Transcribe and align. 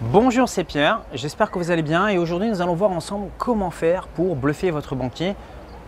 Bonjour, 0.00 0.48
c'est 0.48 0.62
Pierre, 0.62 1.00
j'espère 1.12 1.50
que 1.50 1.58
vous 1.58 1.72
allez 1.72 1.82
bien 1.82 2.06
et 2.06 2.18
aujourd'hui 2.18 2.48
nous 2.48 2.62
allons 2.62 2.76
voir 2.76 2.92
ensemble 2.92 3.30
comment 3.36 3.72
faire 3.72 4.06
pour 4.06 4.36
bluffer 4.36 4.70
votre 4.70 4.94
banquier. 4.94 5.34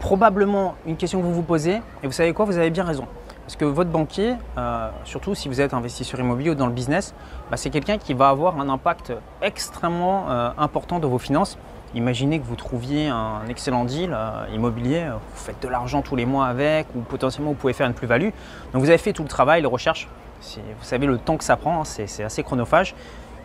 Probablement 0.01 0.75
une 0.85 0.97
question 0.97 1.21
que 1.21 1.27
vous 1.27 1.33
vous 1.33 1.45
posez 1.45 1.81
et 2.03 2.07
vous 2.07 2.11
savez 2.11 2.33
quoi, 2.33 2.45
vous 2.45 2.59
avez 2.59 2.71
bien 2.71 2.83
raison. 2.83 3.07
Parce 3.43 3.55
que 3.55 3.65
votre 3.65 3.91
banquier, 3.91 4.35
euh, 4.59 4.91
surtout 5.05 5.37
si 5.37 5.49
vous 5.49 5.61
êtes 5.61 5.75
investisseur 5.75 6.19
immobilier 6.19 6.51
ou 6.51 6.55
dans 6.57 6.67
le 6.67 6.73
business, 6.73 7.15
bah, 7.53 7.57
c'est 7.57 7.71
quelqu'un 7.71 7.99
qui 7.99 8.13
va 8.13 8.31
avoir 8.31 8.59
un 8.59 8.69
impact 8.69 9.13
extrêmement 9.43 10.29
euh, 10.29 10.51
important 10.59 10.99
dans 10.99 11.09
vos 11.09 11.19
finances. 11.19 11.57
Imaginez 11.95 12.41
que 12.41 12.47
vous 12.47 12.57
trouviez 12.57 13.07
un 13.07 13.47
excellent 13.49 13.85
deal 13.85 14.11
euh, 14.13 14.45
immobilier, 14.53 15.07
vous 15.09 15.41
faites 15.41 15.63
de 15.63 15.69
l'argent 15.69 16.03
tous 16.03 16.17
les 16.17 16.27
mois 16.27 16.47
avec 16.47 16.89
ou 16.97 17.01
potentiellement 17.03 17.51
vous 17.51 17.57
pouvez 17.57 17.75
faire 17.75 17.87
une 17.87 17.95
plus-value. 17.95 18.31
Donc 18.73 18.83
vous 18.83 18.89
avez 18.89 18.99
fait 18.99 19.13
tout 19.13 19.23
le 19.23 19.29
travail, 19.29 19.61
les 19.61 19.69
recherches. 19.69 20.09
Vous 20.43 20.85
savez 20.85 21.07
le 21.07 21.19
temps 21.19 21.37
que 21.37 21.45
ça 21.45 21.57
prend, 21.57 21.83
hein, 21.83 21.85
c'est 21.85 22.25
assez 22.25 22.43
chronophage. 22.43 22.95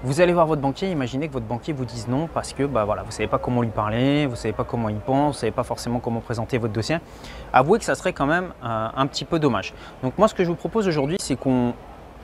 Vous 0.03 0.21
allez 0.21 0.33
voir 0.33 0.45
votre 0.45 0.61
banquier, 0.61 0.91
imaginez 0.91 1.27
que 1.27 1.33
votre 1.33 1.47
banquier 1.47 1.73
vous 1.73 1.85
dise 1.85 2.07
non 2.07 2.27
parce 2.31 2.53
que 2.53 2.63
bah, 2.63 2.85
voilà, 2.85 3.01
vous 3.01 3.07
ne 3.07 3.13
savez 3.13 3.27
pas 3.27 3.39
comment 3.39 3.61
lui 3.61 3.69
parler, 3.69 4.25
vous 4.25 4.33
ne 4.33 4.37
savez 4.37 4.53
pas 4.53 4.63
comment 4.63 4.89
il 4.89 4.99
pense, 4.99 5.35
vous 5.35 5.37
ne 5.37 5.41
savez 5.41 5.51
pas 5.51 5.63
forcément 5.63 5.99
comment 5.99 6.19
présenter 6.19 6.57
votre 6.57 6.73
dossier. 6.73 6.97
Avouez 7.53 7.79
que 7.79 7.85
ça 7.85 7.95
serait 7.95 8.13
quand 8.13 8.27
même 8.27 8.53
euh, 8.63 8.87
un 8.95 9.07
petit 9.07 9.25
peu 9.25 9.39
dommage. 9.39 9.73
Donc 10.03 10.17
moi 10.17 10.27
ce 10.27 10.35
que 10.35 10.43
je 10.43 10.49
vous 10.49 10.55
propose 10.55 10.87
aujourd'hui 10.87 11.17
c'est 11.19 11.35
qu'on 11.35 11.73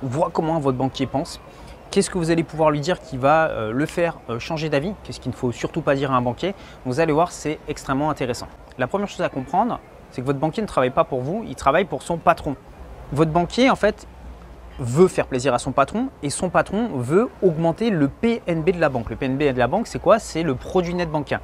voit 0.04 0.30
comment 0.32 0.60
votre 0.60 0.78
banquier 0.78 1.08
pense. 1.08 1.40
Qu'est-ce 1.90 2.10
que 2.10 2.18
vous 2.18 2.30
allez 2.30 2.44
pouvoir 2.44 2.72
lui 2.72 2.80
dire 2.80 3.00
qui 3.00 3.18
va 3.18 3.50
euh, 3.50 3.72
le 3.72 3.86
faire 3.86 4.20
euh, 4.30 4.40
changer 4.40 4.70
d'avis? 4.70 4.94
Qu'est-ce 5.04 5.20
qu'il 5.20 5.32
ne 5.32 5.36
faut 5.36 5.52
surtout 5.52 5.82
pas 5.82 5.96
dire 5.96 6.12
à 6.12 6.16
un 6.16 6.22
banquier? 6.22 6.54
Vous 6.86 7.00
allez 7.00 7.14
voir, 7.14 7.32
c'est 7.32 7.60
extrêmement 7.68 8.10
intéressant. 8.10 8.48
La 8.78 8.88
première 8.88 9.08
chose 9.08 9.22
à 9.22 9.30
comprendre, 9.30 9.80
c'est 10.12 10.22
que 10.22 10.26
votre 10.26 10.40
banquier 10.40 10.62
ne 10.62 10.68
travaille 10.68 10.92
pas 10.92 11.04
pour 11.04 11.22
vous, 11.22 11.44
il 11.48 11.56
travaille 11.56 11.86
pour 11.86 12.02
son 12.02 12.18
patron. 12.18 12.56
Votre 13.12 13.32
banquier, 13.32 13.70
en 13.70 13.76
fait, 13.76 14.08
veut 14.80 15.08
faire 15.08 15.28
plaisir 15.28 15.54
à 15.54 15.60
son 15.60 15.72
patron 15.72 16.10
et 16.24 16.30
son 16.30 16.50
patron 16.50 16.90
veut 16.96 17.30
augmenter 17.42 17.90
le 17.90 18.08
PNB 18.08 18.72
de 18.72 18.80
la 18.80 18.90
banque. 18.90 19.10
Le 19.10 19.16
PNB 19.16 19.54
de 19.54 19.60
la 19.60 19.68
banque, 19.68 19.88
c'est 19.88 20.02
quoi? 20.02 20.20
C'est 20.20 20.44
le 20.44 20.56
produit 20.56 20.94
net 20.94 21.10
bancaire. 21.10 21.42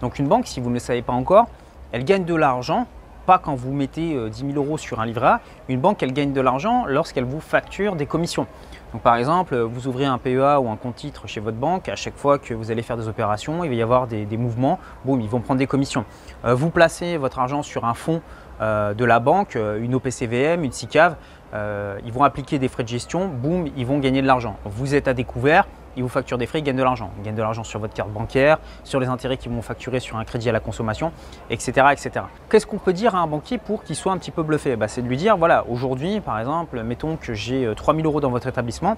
Donc 0.00 0.18
une 0.18 0.28
banque, 0.28 0.46
si 0.46 0.60
vous 0.60 0.68
ne 0.68 0.74
le 0.74 0.80
savez 0.80 1.02
pas 1.02 1.12
encore, 1.12 1.46
elle 1.92 2.04
gagne 2.04 2.24
de 2.24 2.34
l'argent, 2.34 2.86
pas 3.26 3.38
quand 3.38 3.54
vous 3.54 3.72
mettez 3.72 4.10
10 4.30 4.44
euh, 4.44 4.52
000 4.52 4.64
euros 4.64 4.78
sur 4.78 5.00
un 5.00 5.06
livret 5.06 5.26
A. 5.26 5.40
Une 5.68 5.80
banque, 5.80 6.02
elle 6.02 6.12
gagne 6.12 6.32
de 6.32 6.40
l'argent 6.40 6.84
lorsqu'elle 6.86 7.24
vous 7.24 7.40
facture 7.40 7.96
des 7.96 8.06
commissions. 8.06 8.46
Donc 8.92 9.02
par 9.02 9.16
exemple, 9.16 9.56
vous 9.56 9.88
ouvrez 9.88 10.04
un 10.04 10.16
PEA 10.16 10.60
ou 10.60 10.70
un 10.70 10.76
compte 10.76 10.94
titre 10.94 11.26
chez 11.26 11.40
votre 11.40 11.56
banque, 11.56 11.88
à 11.88 11.96
chaque 11.96 12.16
fois 12.16 12.38
que 12.38 12.54
vous 12.54 12.70
allez 12.70 12.82
faire 12.82 12.96
des 12.96 13.08
opérations, 13.08 13.64
il 13.64 13.68
va 13.68 13.74
y 13.74 13.82
avoir 13.82 14.06
des, 14.06 14.24
mouvements, 14.36 14.78
boum, 15.04 15.20
ils 15.20 15.28
vont 15.28 15.40
prendre 15.40 15.58
des 15.58 15.66
commissions. 15.66 16.04
Euh, 16.44 16.54
vous 16.54 16.70
placez 16.70 17.16
votre 17.16 17.38
argent 17.38 17.62
sur 17.62 17.84
un 17.84 17.94
fonds 17.94 18.22
euh, 18.60 18.94
de 18.94 19.04
la 19.04 19.18
banque, 19.18 19.56
une 19.56 19.94
OPCVM, 19.94 20.64
une 20.64 20.72
SICAV, 20.72 21.16
euh, 21.54 21.98
ils 22.04 22.12
vont 22.12 22.24
appliquer 22.24 22.58
des 22.58 22.68
frais 22.68 22.82
de 22.82 22.88
gestion, 22.88 23.28
boum, 23.28 23.68
ils 23.76 23.86
vont 23.86 23.98
gagner 23.98 24.22
de 24.22 24.26
l'argent. 24.26 24.56
Vous 24.64 24.94
êtes 24.94 25.08
à 25.08 25.14
découvert, 25.14 25.66
ils 25.96 26.02
vous 26.02 26.08
facturent 26.08 26.38
des 26.38 26.46
frais, 26.46 26.58
ils 26.58 26.62
gagnent 26.62 26.76
de 26.76 26.82
l'argent. 26.82 27.10
Ils 27.18 27.24
gagnent 27.24 27.34
de 27.34 27.42
l'argent 27.42 27.64
sur 27.64 27.80
votre 27.80 27.94
carte 27.94 28.10
bancaire, 28.10 28.58
sur 28.84 29.00
les 29.00 29.06
intérêts 29.06 29.38
qu'ils 29.38 29.50
vont 29.50 29.62
facturer 29.62 29.98
sur 30.00 30.16
un 30.16 30.24
crédit 30.24 30.48
à 30.48 30.52
la 30.52 30.60
consommation, 30.60 31.12
etc. 31.50 31.88
etc. 31.92 32.10
Qu'est-ce 32.50 32.66
qu'on 32.66 32.78
peut 32.78 32.92
dire 32.92 33.14
à 33.14 33.18
un 33.18 33.26
banquier 33.26 33.58
pour 33.58 33.82
qu'il 33.82 33.96
soit 33.96 34.12
un 34.12 34.18
petit 34.18 34.30
peu 34.30 34.42
bluffé? 34.42 34.76
Bah, 34.76 34.88
C'est 34.88 35.02
de 35.02 35.08
lui 35.08 35.16
dire, 35.16 35.36
voilà, 35.36 35.64
aujourd'hui, 35.68 36.20
par 36.20 36.38
exemple, 36.38 36.82
mettons 36.82 37.16
que 37.16 37.32
j'ai 37.32 37.72
3 37.74 37.94
euh, 37.94 37.96
000 37.96 38.08
euros 38.08 38.20
dans 38.20 38.30
votre 38.30 38.46
établissement. 38.46 38.96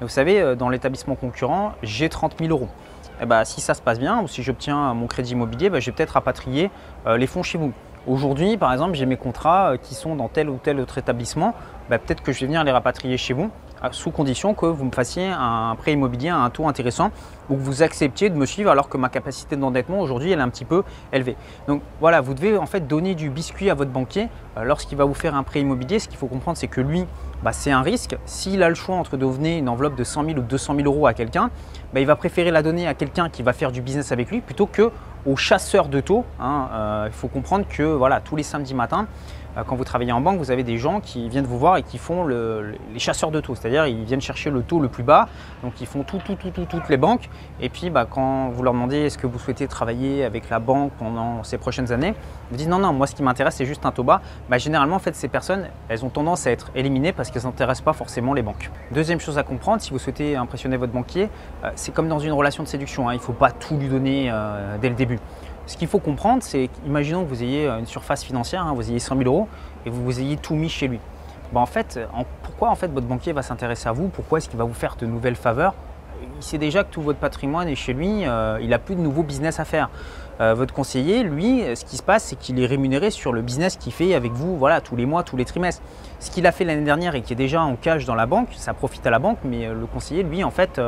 vous 0.00 0.08
savez, 0.08 0.40
euh, 0.40 0.54
dans 0.56 0.68
l'établissement 0.68 1.14
concurrent, 1.14 1.72
j'ai 1.82 2.08
30 2.08 2.34
000 2.38 2.50
euros. 2.50 2.68
Et 3.22 3.26
bah, 3.26 3.44
si 3.44 3.60
ça 3.60 3.74
se 3.74 3.82
passe 3.82 4.00
bien, 4.00 4.20
ou 4.20 4.28
si 4.28 4.42
j'obtiens 4.42 4.94
mon 4.94 5.06
crédit 5.06 5.32
immobilier, 5.32 5.70
bah, 5.70 5.78
je 5.78 5.86
vais 5.86 5.92
peut-être 5.92 6.12
rapatrier 6.12 6.70
les 7.06 7.26
fonds 7.26 7.42
chez 7.42 7.58
vous. 7.58 7.72
Aujourd'hui, 8.06 8.56
par 8.56 8.72
exemple, 8.72 8.94
j'ai 8.94 9.04
mes 9.04 9.18
contrats 9.18 9.74
qui 9.80 9.94
sont 9.94 10.16
dans 10.16 10.28
tel 10.28 10.48
ou 10.48 10.56
tel 10.56 10.80
autre 10.80 10.96
établissement. 10.96 11.54
Bah, 11.90 11.98
peut-être 11.98 12.22
que 12.22 12.30
je 12.30 12.38
vais 12.38 12.46
venir 12.46 12.62
les 12.62 12.70
rapatrier 12.70 13.16
chez 13.16 13.34
vous 13.34 13.50
sous 13.90 14.12
condition 14.12 14.54
que 14.54 14.66
vous 14.66 14.84
me 14.84 14.92
fassiez 14.92 15.26
un 15.26 15.74
prêt 15.76 15.92
immobilier 15.92 16.28
à 16.28 16.36
un 16.36 16.50
taux 16.50 16.68
intéressant 16.68 17.10
ou 17.48 17.56
que 17.56 17.60
vous 17.60 17.82
acceptiez 17.82 18.30
de 18.30 18.36
me 18.36 18.46
suivre 18.46 18.70
alors 18.70 18.88
que 18.88 18.96
ma 18.96 19.08
capacité 19.08 19.56
d'endettement 19.56 20.00
aujourd'hui 20.00 20.30
est 20.30 20.38
un 20.38 20.50
petit 20.50 20.64
peu 20.64 20.84
élevée. 21.12 21.36
Donc 21.66 21.82
voilà, 21.98 22.20
vous 22.20 22.34
devez 22.34 22.56
en 22.56 22.66
fait 22.66 22.86
donner 22.86 23.14
du 23.16 23.28
biscuit 23.28 23.70
à 23.70 23.74
votre 23.74 23.90
banquier 23.90 24.28
euh, 24.56 24.62
lorsqu'il 24.62 24.98
va 24.98 25.04
vous 25.04 25.14
faire 25.14 25.34
un 25.34 25.42
prêt 25.42 25.60
immobilier. 25.62 25.98
Ce 25.98 26.06
qu'il 26.06 26.18
faut 26.18 26.26
comprendre, 26.26 26.58
c'est 26.58 26.68
que 26.68 26.80
lui, 26.80 27.06
bah, 27.42 27.52
c'est 27.52 27.72
un 27.72 27.82
risque. 27.82 28.16
S'il 28.26 28.62
a 28.62 28.68
le 28.68 28.74
choix 28.74 28.96
entre 28.96 29.16
donner 29.16 29.58
une 29.58 29.68
enveloppe 29.68 29.96
de 29.96 30.04
100 30.04 30.26
000 30.26 30.38
ou 30.38 30.42
200 30.42 30.76
000 30.76 30.86
euros 30.86 31.06
à 31.06 31.14
quelqu'un, 31.14 31.50
bah, 31.92 32.00
il 32.00 32.06
va 32.06 32.16
préférer 32.16 32.50
la 32.50 32.62
donner 32.62 32.86
à 32.86 32.94
quelqu'un 32.94 33.30
qui 33.30 33.42
va 33.42 33.52
faire 33.52 33.72
du 33.72 33.80
business 33.80 34.12
avec 34.12 34.30
lui 34.30 34.42
plutôt 34.42 34.66
que 34.66 34.92
au 35.26 35.36
chasseur 35.36 35.88
de 35.88 36.00
taux. 36.00 36.24
Hein. 36.38 36.68
Euh, 36.72 37.04
il 37.08 37.12
faut 37.12 37.28
comprendre 37.28 37.66
que 37.68 37.82
voilà, 37.82 38.20
tous 38.20 38.36
les 38.36 38.42
samedis 38.42 38.74
matins, 38.74 39.06
quand 39.66 39.76
vous 39.76 39.84
travaillez 39.84 40.12
en 40.12 40.20
banque, 40.20 40.38
vous 40.38 40.50
avez 40.50 40.62
des 40.62 40.78
gens 40.78 41.00
qui 41.00 41.28
viennent 41.28 41.44
vous 41.44 41.58
voir 41.58 41.76
et 41.76 41.82
qui 41.82 41.98
font 41.98 42.26
les 42.26 42.98
chasseurs 42.98 43.30
de 43.30 43.40
taux, 43.40 43.54
c'est-à-dire 43.54 43.86
ils 43.86 44.04
viennent 44.04 44.20
chercher 44.20 44.50
le 44.50 44.62
taux 44.62 44.80
le 44.80 44.88
plus 44.88 45.02
bas, 45.02 45.28
donc 45.62 45.80
ils 45.80 45.86
font 45.86 46.02
tout, 46.02 46.18
tout, 46.24 46.36
tout, 46.36 46.50
toutes 46.50 46.88
les 46.88 46.96
banques. 46.96 47.28
Et 47.60 47.68
puis 47.68 47.90
bah, 47.90 48.06
quand 48.08 48.48
vous 48.50 48.62
leur 48.62 48.72
demandez 48.72 48.98
est-ce 48.98 49.18
que 49.18 49.26
vous 49.26 49.38
souhaitez 49.38 49.66
travailler 49.66 50.24
avec 50.24 50.48
la 50.50 50.58
banque 50.58 50.92
pendant 50.98 51.42
ces 51.42 51.58
prochaines 51.58 51.92
années, 51.92 52.14
vous 52.50 52.56
disent 52.56 52.68
non, 52.68 52.78
non, 52.78 52.92
moi 52.92 53.06
ce 53.06 53.14
qui 53.14 53.22
m'intéresse 53.22 53.56
c'est 53.56 53.66
juste 53.66 53.84
un 53.84 53.92
taux 53.92 54.04
bas. 54.04 54.20
Bah, 54.48 54.58
généralement, 54.58 54.96
en 54.96 55.00
fait, 55.00 55.14
ces 55.14 55.28
personnes, 55.28 55.68
elles 55.88 56.04
ont 56.04 56.08
tendance 56.08 56.46
à 56.46 56.50
être 56.50 56.70
éliminées 56.74 57.12
parce 57.12 57.30
qu'elles 57.30 57.44
n'intéressent 57.44 57.84
pas 57.84 57.92
forcément 57.92 58.32
les 58.34 58.42
banques. 58.42 58.70
Deuxième 58.90 59.20
chose 59.20 59.38
à 59.38 59.42
comprendre, 59.42 59.82
si 59.82 59.90
vous 59.90 59.98
souhaitez 59.98 60.36
impressionner 60.36 60.76
votre 60.76 60.92
banquier, 60.92 61.28
euh, 61.64 61.70
c'est 61.74 61.92
comme 61.92 62.08
dans 62.08 62.18
une 62.18 62.32
relation 62.32 62.62
de 62.62 62.68
séduction, 62.68 63.08
hein. 63.08 63.12
il 63.12 63.18
ne 63.18 63.22
faut 63.22 63.32
pas 63.32 63.50
tout 63.50 63.76
lui 63.76 63.88
donner 63.88 64.30
euh, 64.30 64.76
dès 64.80 64.88
le 64.88 64.94
début. 64.94 65.18
Ce 65.70 65.76
qu'il 65.76 65.86
faut 65.86 66.00
comprendre, 66.00 66.42
c'est 66.42 66.68
imaginons 66.84 67.22
que 67.22 67.28
vous 67.28 67.44
ayez 67.44 67.68
une 67.68 67.86
surface 67.86 68.24
financière, 68.24 68.66
hein, 68.66 68.72
vous 68.74 68.90
ayez 68.90 68.98
100 68.98 69.16
000 69.18 69.28
euros 69.28 69.46
et 69.86 69.90
vous, 69.90 70.02
vous 70.02 70.18
ayez 70.18 70.36
tout 70.36 70.56
mis 70.56 70.68
chez 70.68 70.88
lui. 70.88 70.98
en 71.54 71.64
fait, 71.64 72.00
pourquoi 72.42 72.70
en 72.70 72.74
fait 72.74 72.88
votre 72.88 73.06
banquier 73.06 73.32
va 73.32 73.42
s'intéresser 73.42 73.88
à 73.88 73.92
vous? 73.92 74.08
Pourquoi 74.08 74.38
est-ce 74.38 74.48
qu'il 74.48 74.58
va 74.58 74.64
vous 74.64 74.74
faire 74.74 74.96
de 74.96 75.06
nouvelles 75.06 75.36
faveurs? 75.36 75.74
Il 76.36 76.42
sait 76.42 76.58
déjà 76.58 76.82
que 76.82 76.90
tout 76.90 77.02
votre 77.02 77.20
patrimoine 77.20 77.68
est 77.68 77.76
chez 77.76 77.92
lui, 77.92 78.26
euh, 78.26 78.58
il 78.60 78.70
n'a 78.70 78.80
plus 78.80 78.96
de 78.96 79.00
nouveaux 79.00 79.22
business 79.22 79.60
à 79.60 79.64
faire. 79.64 79.90
Euh, 80.40 80.54
votre 80.54 80.72
conseiller, 80.74 81.22
lui, 81.22 81.64
ce 81.74 81.84
qui 81.84 81.96
se 81.96 82.02
passe, 82.02 82.24
c'est 82.24 82.36
qu'il 82.36 82.58
est 82.60 82.66
rémunéré 82.66 83.10
sur 83.10 83.32
le 83.32 83.42
business 83.42 83.76
qu'il 83.76 83.92
fait 83.92 84.14
avec 84.14 84.32
vous 84.32 84.56
voilà, 84.56 84.80
tous 84.80 84.96
les 84.96 85.06
mois, 85.06 85.22
tous 85.22 85.36
les 85.36 85.44
trimestres. 85.44 85.82
Ce 86.18 86.30
qu'il 86.30 86.46
a 86.46 86.52
fait 86.52 86.64
l'année 86.64 86.84
dernière 86.84 87.14
et 87.14 87.22
qui 87.22 87.32
est 87.32 87.36
déjà 87.36 87.62
en 87.62 87.76
cash 87.76 88.04
dans 88.04 88.14
la 88.14 88.26
banque, 88.26 88.48
ça 88.52 88.74
profite 88.74 89.06
à 89.06 89.10
la 89.10 89.18
banque, 89.18 89.38
mais 89.44 89.66
euh, 89.66 89.74
le 89.74 89.86
conseiller, 89.86 90.22
lui, 90.22 90.44
en 90.44 90.50
fait, 90.50 90.80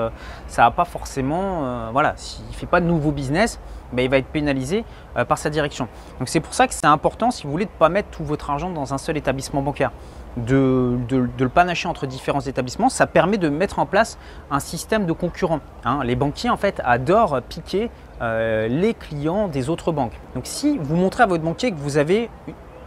ça 0.46 0.62
n'a 0.62 0.70
pas 0.70 0.84
forcément. 0.84 1.90
voilà, 1.92 2.14
s'il 2.16 2.46
ne 2.46 2.52
fait 2.52 2.66
pas 2.66 2.80
de 2.80 2.86
nouveau 2.86 3.10
business, 3.10 3.58
ben, 3.92 4.02
il 4.02 4.10
va 4.10 4.18
être 4.18 4.26
pénalisé 4.26 4.84
euh, 5.16 5.24
par 5.24 5.38
sa 5.38 5.50
direction. 5.50 5.88
Donc 6.18 6.28
c'est 6.28 6.40
pour 6.40 6.54
ça 6.54 6.66
que 6.66 6.74
c'est 6.74 6.86
important, 6.86 7.30
si 7.30 7.44
vous 7.44 7.50
voulez, 7.50 7.66
de 7.66 7.70
ne 7.70 7.78
pas 7.78 7.88
mettre 7.88 8.08
tout 8.08 8.24
votre 8.24 8.50
argent 8.50 8.70
dans 8.70 8.94
un 8.94 8.98
seul 8.98 9.16
établissement 9.16 9.62
bancaire, 9.62 9.92
de, 10.38 10.96
le 11.10 11.48
panacher 11.48 11.88
entre 11.88 12.06
différents 12.06 12.40
établissements. 12.40 12.88
Ça 12.88 13.06
permet 13.06 13.36
de 13.36 13.50
mettre 13.50 13.78
en 13.78 13.86
place 13.86 14.18
un 14.50 14.60
système 14.60 15.04
de 15.04 15.12
concurrents. 15.12 15.60
Hein. 15.84 16.00
Les 16.04 16.16
banquiers, 16.16 16.50
en 16.50 16.56
fait, 16.56 16.80
adorent 16.84 17.42
piquer 17.42 17.90
euh, 18.22 18.68
les 18.68 18.94
clients 18.94 19.48
des 19.48 19.68
autres 19.68 19.92
banques. 19.92 20.18
Donc 20.34 20.46
si 20.46 20.78
vous 20.78 20.96
montrez 20.96 21.24
à 21.24 21.26
votre 21.26 21.42
banquier 21.42 21.72
que 21.72 21.78
vous 21.78 21.96
avez 21.96 22.30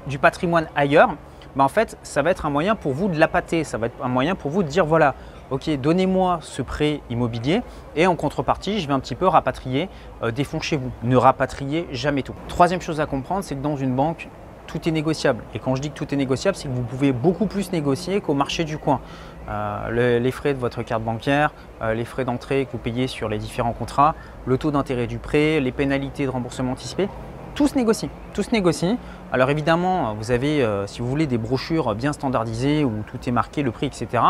du 0.07 0.17
patrimoine 0.17 0.67
ailleurs, 0.75 1.15
ben, 1.55 1.63
en 1.63 1.69
fait, 1.69 1.97
ça 2.03 2.21
va 2.21 2.31
être 2.31 2.45
un 2.45 2.49
moyen 2.49 2.75
pour 2.75 2.93
vous 2.93 3.07
de 3.07 3.17
l'appâter, 3.17 3.63
ça 3.63 3.77
va 3.77 3.87
être 3.87 3.95
un 4.03 4.09
moyen 4.09 4.35
pour 4.35 4.51
vous 4.51 4.63
de 4.63 4.67
dire 4.67 4.85
voilà, 4.85 5.15
ok, 5.51 5.69
donnez-moi 5.77 6.39
ce 6.41 6.61
prêt 6.61 7.01
immobilier 7.09 7.61
et 7.95 8.07
en 8.07 8.15
contrepartie, 8.15 8.79
je 8.79 8.87
vais 8.87 8.93
un 8.93 8.99
petit 8.99 9.15
peu 9.15 9.27
rapatrier 9.27 9.89
euh, 10.23 10.31
des 10.31 10.43
fonds 10.43 10.59
chez 10.59 10.77
vous. 10.77 10.91
Ne 11.03 11.15
rapatriez 11.15 11.87
jamais 11.91 12.23
tout. 12.23 12.33
Troisième 12.47 12.81
chose 12.81 12.99
à 12.99 13.05
comprendre, 13.05 13.43
c'est 13.43 13.55
que 13.55 13.61
dans 13.61 13.77
une 13.77 13.95
banque, 13.95 14.29
tout 14.67 14.87
est 14.87 14.91
négociable. 14.91 15.43
Et 15.53 15.59
quand 15.59 15.75
je 15.75 15.81
dis 15.81 15.89
que 15.89 15.95
tout 15.95 16.13
est 16.13 16.17
négociable, 16.17 16.55
c'est 16.55 16.67
que 16.67 16.73
vous 16.73 16.83
pouvez 16.83 17.11
beaucoup 17.11 17.45
plus 17.45 17.71
négocier 17.71 18.21
qu'au 18.21 18.33
marché 18.33 18.63
du 18.63 18.77
coin. 18.77 19.01
Euh, 19.49 20.19
les 20.19 20.31
frais 20.31 20.53
de 20.53 20.59
votre 20.59 20.81
carte 20.81 21.03
bancaire, 21.03 21.51
euh, 21.81 21.93
les 21.93 22.05
frais 22.05 22.25
d'entrée 22.25 22.65
que 22.65 22.71
vous 22.71 22.77
payez 22.79 23.07
sur 23.07 23.29
les 23.29 23.37
différents 23.37 23.73
contrats, 23.73 24.15
le 24.45 24.57
taux 24.57 24.71
d'intérêt 24.71 25.07
du 25.07 25.19
prêt, 25.19 25.59
les 25.59 25.71
pénalités 25.71 26.25
de 26.25 26.31
remboursement 26.31 26.71
anticipé, 26.71 27.07
tout 27.53 27.67
se 27.67 27.75
négocie. 27.75 28.09
Tout 28.33 28.43
se 28.43 28.51
négocie. 28.51 28.97
Alors 29.31 29.49
évidemment, 29.49 30.13
vous 30.15 30.31
avez, 30.31 30.67
si 30.87 30.99
vous 30.99 31.07
voulez, 31.07 31.25
des 31.25 31.37
brochures 31.37 31.95
bien 31.95 32.11
standardisées 32.11 32.83
où 32.83 33.03
tout 33.07 33.17
est 33.27 33.31
marqué, 33.31 33.63
le 33.63 33.71
prix, 33.71 33.85
etc. 33.85 34.21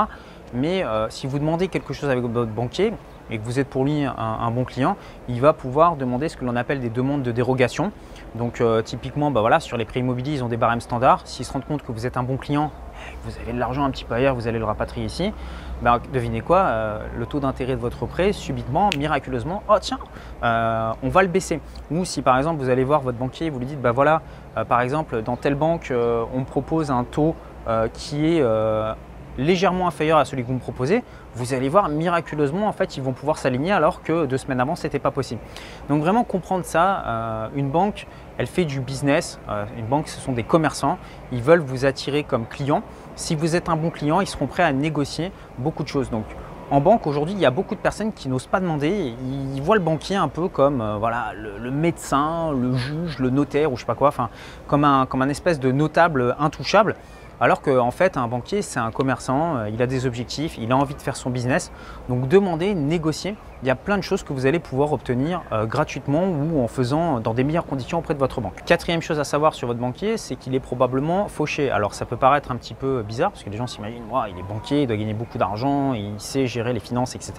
Mais 0.54 0.84
euh, 0.84 1.10
si 1.10 1.28
vous 1.28 1.40
demandez 1.40 1.68
quelque 1.68 1.94
chose 1.94 2.10
avec 2.10 2.24
votre 2.24 2.52
banquier 2.52 2.94
et 3.32 3.40
que 3.40 3.44
vous 3.44 3.60
êtes 3.60 3.68
pour 3.68 3.86
lui 3.86 4.04
un, 4.04 4.52
bon 4.52 4.66
client, 4.66 4.98
il 5.28 5.42
va 5.42 5.54
pouvoir 5.54 5.96
demander 5.96 6.30
ce 6.30 6.38
que 6.38 6.46
l'on 6.46 6.56
appelle 6.56 6.80
des 6.80 6.90
demandes 6.90 7.24
de 7.24 7.32
dérogation. 7.32 7.92
Donc 8.36 8.62
euh, 8.62 8.84
typiquement, 8.84 9.32
bah 9.32 9.42
voilà, 9.42 9.60
sur 9.60 9.78
les 9.78 9.86
prix 9.86 10.02
immobiliers, 10.02 10.34
ils 10.34 10.44
ont 10.44 10.48
des 10.48 10.58
barèmes 10.58 10.82
standards. 10.82 11.22
S'ils 11.26 11.46
se 11.46 11.52
rendent 11.52 11.66
compte 11.66 11.82
que 11.82 11.92
vous 11.92 12.06
êtes 12.06 12.18
un 12.18 12.24
bon 12.24 12.38
client, 12.38 12.72
vous 13.24 13.32
avez 13.42 13.52
de 13.52 13.60
l'argent 13.60 13.84
un 13.84 13.90
petit 13.90 14.06
peu 14.06 14.14
ailleurs, 14.14 14.36
vous 14.36 14.48
allez 14.48 14.60
le 14.60 14.66
rapatrier 14.66 15.08
ici. 15.08 15.34
Bah, 15.82 16.00
devinez 16.14 16.42
quoi, 16.42 16.60
euh, 16.60 17.00
le 17.18 17.26
taux 17.26 17.40
d'intérêt 17.40 17.76
de 17.76 17.82
votre 17.82 18.06
prêt, 18.06 18.32
subitement, 18.32 18.92
miraculeusement, 18.96 19.64
oh 19.68 19.78
tiens, 19.82 20.00
on 20.44 21.10
va 21.10 21.24
le 21.24 21.28
baisser. 21.28 21.60
Ou 21.90 22.06
si 22.06 22.22
par 22.22 22.38
exemple 22.38 22.62
vous 22.62 22.70
allez 22.70 22.84
voir 22.84 23.02
votre 23.02 23.18
banquier 23.18 23.48
et 23.48 23.50
vous 23.50 23.60
lui 23.60 23.66
dites, 23.66 23.82
bah 23.82 23.92
voilà, 23.92 24.22
par 24.70 24.82
exemple 24.82 25.24
dans 25.24 25.36
telle 25.36 25.56
banque, 25.56 25.92
on 25.92 26.40
me 26.40 26.46
propose 26.46 26.92
un 26.92 27.04
taux 27.04 27.36
qui 27.94 28.26
est 28.26 28.44
légèrement 29.38 29.88
inférieur 29.88 30.18
à 30.18 30.26
celui 30.26 30.44
que 30.44 30.48
vous 30.48 30.54
me 30.54 30.60
proposez, 30.60 31.04
vous 31.36 31.54
allez 31.54 31.70
voir 31.70 31.90
miraculeusement 31.90 32.68
en 32.68 32.72
fait 32.72 32.98
ils 32.98 33.04
vont 33.04 33.14
pouvoir 33.14 33.38
s'aligner 33.38 33.72
alors 33.72 34.02
que 34.02 34.26
deux 34.26 34.38
semaines 34.38 34.60
avant 34.60 34.76
c'était 34.76 35.00
pas 35.00 35.12
possible. 35.12 35.42
Donc 35.90 36.02
vraiment 36.02 36.24
comprendre 36.24 36.66
ça, 36.66 37.04
euh, 37.06 37.48
une 37.56 37.70
banque 37.70 38.08
elle 38.38 38.48
fait 38.48 38.66
du 38.66 38.80
business, 38.80 39.40
euh, 39.50 39.66
une 39.78 39.86
banque 39.86 40.08
ce 40.08 40.20
sont 40.20 40.34
des 40.34 40.44
commerçants, 40.44 40.98
ils 41.32 41.42
veulent 41.42 41.62
vous 41.62 41.86
attirer 41.86 42.24
comme 42.24 42.46
client. 42.46 42.84
Si 43.16 43.36
vous 43.36 43.56
êtes 43.56 43.70
un 43.70 43.78
bon 43.78 43.90
client, 43.90 44.20
ils 44.22 44.28
seront 44.28 44.48
prêts 44.48 44.64
à 44.64 44.74
négocier 44.74 45.32
beaucoup 45.58 45.84
de 45.84 45.88
choses. 45.88 46.10
Donc 46.10 46.26
En 46.72 46.82
banque, 46.82 47.06
aujourd'hui, 47.06 47.34
il 47.34 47.40
y 47.40 47.46
a 47.46 47.52
beaucoup 47.52 47.76
de 47.76 47.80
personnes 47.80 48.12
qui 48.12 48.28
n'osent 48.28 48.48
pas 48.48 48.60
demander. 48.60 49.14
Ils 49.56 49.62
voient 49.62 49.76
le 49.76 49.82
banquier 49.82 50.16
un 50.16 50.28
peu 50.28 50.48
comme 50.48 50.82
euh, 50.82 50.98
voilà, 50.98 51.32
le, 51.36 51.72
médecin, 51.72 52.52
le 52.52 52.76
juge, 52.76 53.20
le 53.20 53.30
notaire 53.30 53.72
ou 53.72 53.76
je 53.76 53.82
sais 53.82 53.86
pas 53.86 53.96
quoi, 53.96 54.10
enfin, 54.10 54.30
comme 54.68 54.84
un, 54.84 55.06
comme 55.06 55.22
un 55.22 55.30
espèce 55.30 55.60
de 55.60 55.72
notable 55.72 56.36
intouchable. 56.40 56.96
Alors 57.42 57.62
qu'en 57.62 57.92
fait, 57.92 58.16
un 58.16 58.28
banquier, 58.28 58.62
c'est 58.62 58.80
un 58.80 58.92
commerçant, 58.92 59.58
euh, 59.58 59.70
il 59.70 59.82
a 59.82 59.88
des 59.88 60.06
objectifs, 60.06 60.58
il 60.58 60.72
a 60.72 60.78
envie 60.78 60.96
de 60.96 61.02
faire 61.02 61.18
son 61.18 61.30
business. 61.30 61.72
Donc 62.08 62.30
demandez, 62.30 62.74
négociez. 62.74 63.36
Il 63.62 63.68
y 63.68 63.72
a 63.72 63.76
plein 63.76 63.98
de 63.98 64.04
choses 64.04 64.24
que 64.24 64.32
vous 64.32 64.46
allez 64.46 64.60
pouvoir 64.60 64.94
obtenir 64.94 65.42
euh, 65.52 65.66
gratuitement 65.66 66.24
ou 66.24 66.64
en 66.64 66.68
faisant 66.68 67.20
dans 67.20 67.34
des 67.34 67.44
meilleures 67.44 67.66
conditions 67.66 68.00
auprès 68.00 68.14
de 68.14 68.20
votre 68.20 68.40
banque. 68.40 68.64
Quatrième 68.66 69.02
chose 69.02 69.20
à 69.20 69.26
savoir 69.26 69.54
sur 69.54 69.68
votre 69.68 69.80
banquier, 69.80 70.18
c'est 70.18 70.38
qu'il 70.38 70.56
est 70.56 70.62
probablement 70.62 71.28
fauché. 71.28 71.70
Alors 71.72 71.94
ça 71.94 72.06
peut 72.06 72.16
paraître 72.16 72.52
un 72.52 72.56
petit 72.56 72.74
peu 72.74 73.02
bizarre 73.02 73.32
parce 73.32 73.44
que 73.44 73.50
les 73.50 73.58
gens 73.58 73.68
s'imaginent, 73.68 74.04
il 74.30 74.40
est 74.40 74.44
banquier, 74.44 74.84
il 74.84 74.88
doit 74.88 74.96
gagner 74.96 75.14
beaucoup 75.14 75.38
d'argent, 75.38 75.94
il 75.94 76.14
sait 76.20 76.48
gérer 76.48 76.72
les 76.72 76.80
finances, 76.80 77.16
etc. 77.16 77.34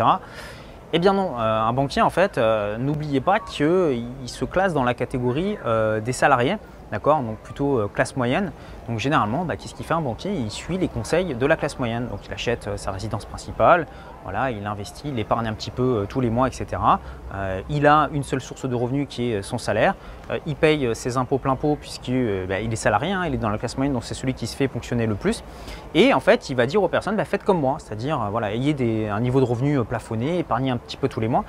Eh 0.93 0.99
bien 0.99 1.15
non, 1.15 1.39
euh, 1.39 1.61
un 1.61 1.73
banquier 1.73 2.03
en 2.03 2.11
fait, 2.11 2.39
n'oubliez 2.79 3.21
pas 3.21 3.39
qu'il 3.39 4.05
se 4.27 4.45
classe 4.45 4.75
dans 4.75 4.85
la 4.85 4.95
catégorie 4.95 5.57
des 6.05 6.13
salariés 6.13 6.59
d'accord? 6.93 7.21
Donc 7.21 7.39
plutôt 7.39 7.79
euh, 7.79 7.91
classe 7.93 8.17
moyenne. 8.17 8.53
Donc 8.89 8.99
généralement, 8.99 9.45
bah, 9.45 9.57
qu'est-ce 9.57 9.75
qu'il 9.75 9.87
fait 9.87 9.95
un 9.95 10.01
banquier? 10.01 10.33
Il 10.33 10.51
suit 10.51 10.79
les 10.79 10.89
conseils 10.89 11.35
de 11.35 11.47
la 11.47 11.57
classe 11.57 11.79
moyenne. 11.79 12.09
Donc 12.09 12.21
il 12.27 12.33
achète 12.33 12.69
euh, 12.69 12.77
sa 12.77 12.91
résidence 12.91 13.25
principale, 13.25 13.87
il 14.51 14.67
investit, 14.67 15.09
il 15.09 15.19
épargne 15.21 15.47
un 15.47 15.53
petit 15.53 15.71
peu 15.71 15.83
euh, 15.83 16.05
tous 16.07 16.21
les 16.21 16.31
mois, 16.31 16.49
etc. 16.49 16.83
il 17.69 17.87
a 17.87 18.09
une 18.13 18.25
seule 18.25 18.41
source 18.41 18.69
de 18.69 18.75
revenus 18.75 19.07
qui 19.09 19.31
est 19.31 19.43
son 19.43 19.59
salaire. 19.59 19.95
il 20.47 20.57
paye 20.57 20.95
ses 20.95 21.17
impôts 21.17 21.39
plein 21.39 21.55
pot 21.55 21.77
puisqu'il 21.81 22.47
bah, 22.49 22.61
est 22.61 22.77
salarié, 22.77 23.13
hein, 23.13 23.25
il 23.27 23.35
est 23.35 23.39
dans 23.39 23.51
la 23.51 23.59
classe 23.59 23.77
moyenne, 23.77 23.93
donc 23.93 24.05
c'est 24.05 24.15
celui 24.15 24.35
qui 24.35 24.47
se 24.47 24.57
fait 24.57 24.69
fonctionner 24.69 25.07
le 25.07 25.15
plus. 25.15 25.45
Et 25.95 26.15
en 26.15 26.21
fait, 26.21 26.51
il 26.51 26.57
va 26.57 26.67
dire 26.67 26.83
aux 26.83 26.89
personnes, 26.89 27.17
bah, 27.17 27.25
faites 27.25 27.45
comme 27.45 27.61
moi, 27.61 27.77
c'est-à-dire 27.79 28.19
voilà, 28.31 28.53
ayez 28.53 29.09
un 29.09 29.21
niveau 29.21 29.39
de 29.39 29.45
revenus 29.45 29.81
plafonné, 29.89 30.39
épargnez 30.39 30.71
un 30.71 30.79
petit 30.79 30.97
peu 30.97 31.09
tous 31.09 31.21
les 31.21 31.29
mois. 31.29 31.45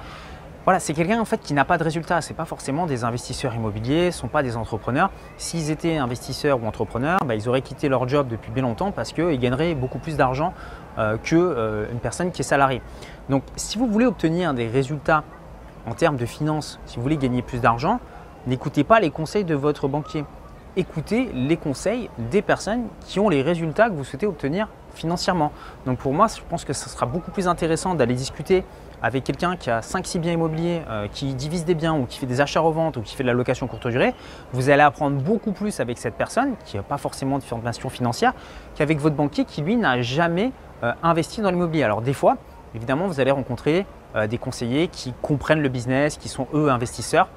Voilà, 0.68 0.82
c'est 0.82 0.94
quelqu'un 0.94 1.22
en 1.22 1.24
fait 1.24 1.38
qui 1.38 1.54
n'a 1.54 1.64
pas 1.64 1.78
de 1.78 1.84
résultat. 1.86 2.20
Ce 2.20 2.34
pas 2.34 2.44
forcément 2.44 2.88
des 2.88 3.06
investisseurs 3.06 3.56
immobiliers, 3.56 4.12
ce 4.12 4.20
sont 4.20 4.28
pas 4.28 4.44
des 4.44 4.58
entrepreneurs. 4.58 5.12
S'ils 5.38 5.72
étaient 5.72 5.96
investisseurs 5.96 6.62
ou 6.62 6.68
entrepreneurs, 6.68 7.20
bah, 7.26 7.36
ils 7.36 7.48
auraient 7.48 7.62
quitté 7.62 7.88
leur 7.88 8.06
job 8.10 8.28
depuis 8.28 8.52
bien 8.52 8.64
longtemps 8.64 8.92
parce 8.92 9.14
qu'ils 9.14 9.40
gagneraient 9.40 9.76
beaucoup 9.76 9.98
plus 9.98 10.18
d'argent 10.18 10.54
euh, 10.98 11.16
qu'une 11.16 11.40
euh, 11.40 11.86
personne 12.04 12.34
qui 12.34 12.42
est 12.42 12.44
salariée. 12.44 12.82
Donc 13.30 13.44
si 13.56 13.78
vous 13.78 13.88
voulez 13.88 14.06
obtenir 14.06 14.54
des 14.54 14.68
résultats 14.68 15.24
en 15.86 15.94
termes 15.94 16.18
de 16.18 16.26
finances, 16.26 16.82
si 16.86 16.98
vous 16.98 17.02
voulez 17.02 17.16
gagner 17.16 17.42
plus 17.42 17.62
d'argent, 17.62 18.02
n'écoutez 18.46 18.84
pas 18.84 19.00
les 19.00 19.10
conseils 19.10 19.46
de 19.46 19.56
votre 19.56 19.88
banquier. 19.88 20.26
Écoutez 20.76 21.32
les 21.34 21.56
conseils 21.56 22.10
des 22.18 22.42
personnes 22.42 22.88
qui 23.06 23.22
ont 23.22 23.30
les 23.30 23.42
résultats 23.42 23.90
que 23.90 23.96
vous 23.96 24.04
souhaitez 24.04 24.26
obtenir 24.28 24.68
financièrement. 24.96 25.54
Donc 25.86 26.00
pour 26.00 26.14
moi, 26.14 26.28
je 26.28 26.42
pense 26.50 26.66
que 26.66 26.74
ce 26.74 26.90
sera 26.90 27.06
beaucoup 27.06 27.32
plus 27.32 27.48
intéressant 27.48 27.96
d'aller 27.96 28.16
discuter 28.16 28.66
avec 29.02 29.24
quelqu'un 29.24 29.56
qui 29.56 29.70
a 29.70 29.82
5-6 29.82 30.20
biens 30.20 30.34
immobiliers, 30.34 30.82
euh, 30.90 31.08
qui 31.12 31.34
divise 31.34 31.66
des 31.66 31.76
biens 31.76 31.96
ou 31.96 32.06
qui 32.06 32.18
fait 32.18 32.26
des 32.26 32.42
achats-reventes 32.42 32.98
ou 32.98 33.02
qui 33.02 33.16
fait 33.16 33.24
de 33.24 33.28
la 33.28 33.34
location 33.34 33.68
courte 33.68 33.88
durée, 33.88 34.14
vous 34.54 34.70
allez 34.70 34.82
apprendre 34.82 35.18
beaucoup 35.22 35.52
plus 35.52 35.80
avec 35.80 35.98
cette 35.98 36.16
personne 36.16 36.56
qui 36.66 36.78
n'a 36.78 36.84
pas 36.84 36.98
forcément 36.98 37.38
de 37.38 37.44
formation 37.44 37.90
financière 37.90 38.34
qu'avec 38.76 39.00
votre 39.00 39.16
banquier 39.16 39.46
qui 39.46 39.62
lui 39.62 39.76
n'a 39.76 40.02
jamais 40.02 40.52
euh, 40.84 40.94
investi 41.04 41.42
dans 41.42 41.52
l'immobilier. 41.52 41.84
Alors 41.84 42.02
des 42.02 42.14
fois, 42.14 42.38
évidemment, 42.76 43.08
vous 43.08 43.20
allez 43.20 43.32
rencontrer 43.32 43.86
euh, 44.16 44.28
des 44.28 44.38
conseillers 44.38 44.88
qui 44.88 45.14
comprennent 45.22 45.62
le 45.62 45.70
business, 45.70 46.18
qui 46.18 46.30
sont 46.30 46.48
eux 46.54 46.70
investisseurs. 46.70 47.28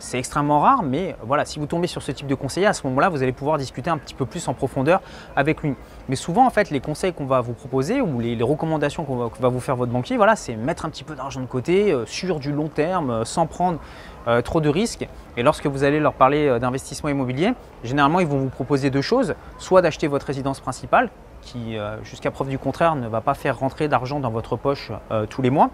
C'est 0.00 0.18
extrêmement 0.18 0.60
rare, 0.60 0.82
mais 0.82 1.14
voilà, 1.22 1.44
si 1.44 1.58
vous 1.58 1.66
tombez 1.66 1.86
sur 1.86 2.02
ce 2.02 2.10
type 2.10 2.26
de 2.26 2.34
conseiller, 2.34 2.66
à 2.66 2.72
ce 2.72 2.86
moment-là, 2.86 3.10
vous 3.10 3.22
allez 3.22 3.32
pouvoir 3.32 3.58
discuter 3.58 3.90
un 3.90 3.98
petit 3.98 4.14
peu 4.14 4.24
plus 4.24 4.48
en 4.48 4.54
profondeur 4.54 5.02
avec 5.36 5.62
lui. 5.62 5.74
Mais 6.08 6.16
souvent, 6.16 6.46
en 6.46 6.50
fait, 6.50 6.70
les 6.70 6.80
conseils 6.80 7.12
qu'on 7.12 7.26
va 7.26 7.42
vous 7.42 7.52
proposer 7.52 8.00
ou 8.00 8.18
les, 8.18 8.42
recommandations 8.42 9.04
qu'on 9.04 9.28
va, 9.28 9.48
vous 9.48 9.60
faire 9.60 9.76
votre 9.76 9.92
banquier, 9.92 10.16
voilà, 10.16 10.36
c'est 10.36 10.56
mettre 10.56 10.86
un 10.86 10.88
petit 10.88 11.04
peu 11.04 11.14
d'argent 11.14 11.42
de 11.42 11.46
côté 11.46 11.92
euh, 11.92 12.06
sur 12.06 12.40
du 12.40 12.50
long 12.50 12.68
terme, 12.68 13.10
euh, 13.10 13.24
sans 13.26 13.46
prendre 13.46 13.78
euh, 14.26 14.40
trop 14.40 14.62
de 14.62 14.70
risques. 14.70 15.06
Et 15.36 15.42
lorsque 15.42 15.66
vous 15.66 15.84
allez 15.84 16.00
leur 16.00 16.14
parler 16.14 16.58
d'investissement 16.58 17.10
immobilier, 17.10 17.52
généralement, 17.84 18.20
ils 18.20 18.26
vont 18.26 18.38
vous 18.38 18.48
proposer 18.48 18.88
deux 18.88 19.02
choses 19.02 19.34
soit 19.58 19.82
d'acheter 19.82 20.06
votre 20.06 20.26
résidence 20.26 20.60
principale, 20.60 21.10
qui, 21.42 21.76
euh, 21.76 22.02
jusqu'à 22.02 22.30
preuve 22.30 22.48
du 22.48 22.58
contraire, 22.58 22.96
ne 22.96 23.08
va 23.08 23.20
pas 23.20 23.34
faire 23.34 23.58
rentrer 23.58 23.88
d'argent 23.88 24.20
dans 24.20 24.30
votre 24.30 24.56
poche 24.56 24.92
euh, 25.10 25.26
tous 25.26 25.42
les 25.42 25.50
mois. 25.50 25.70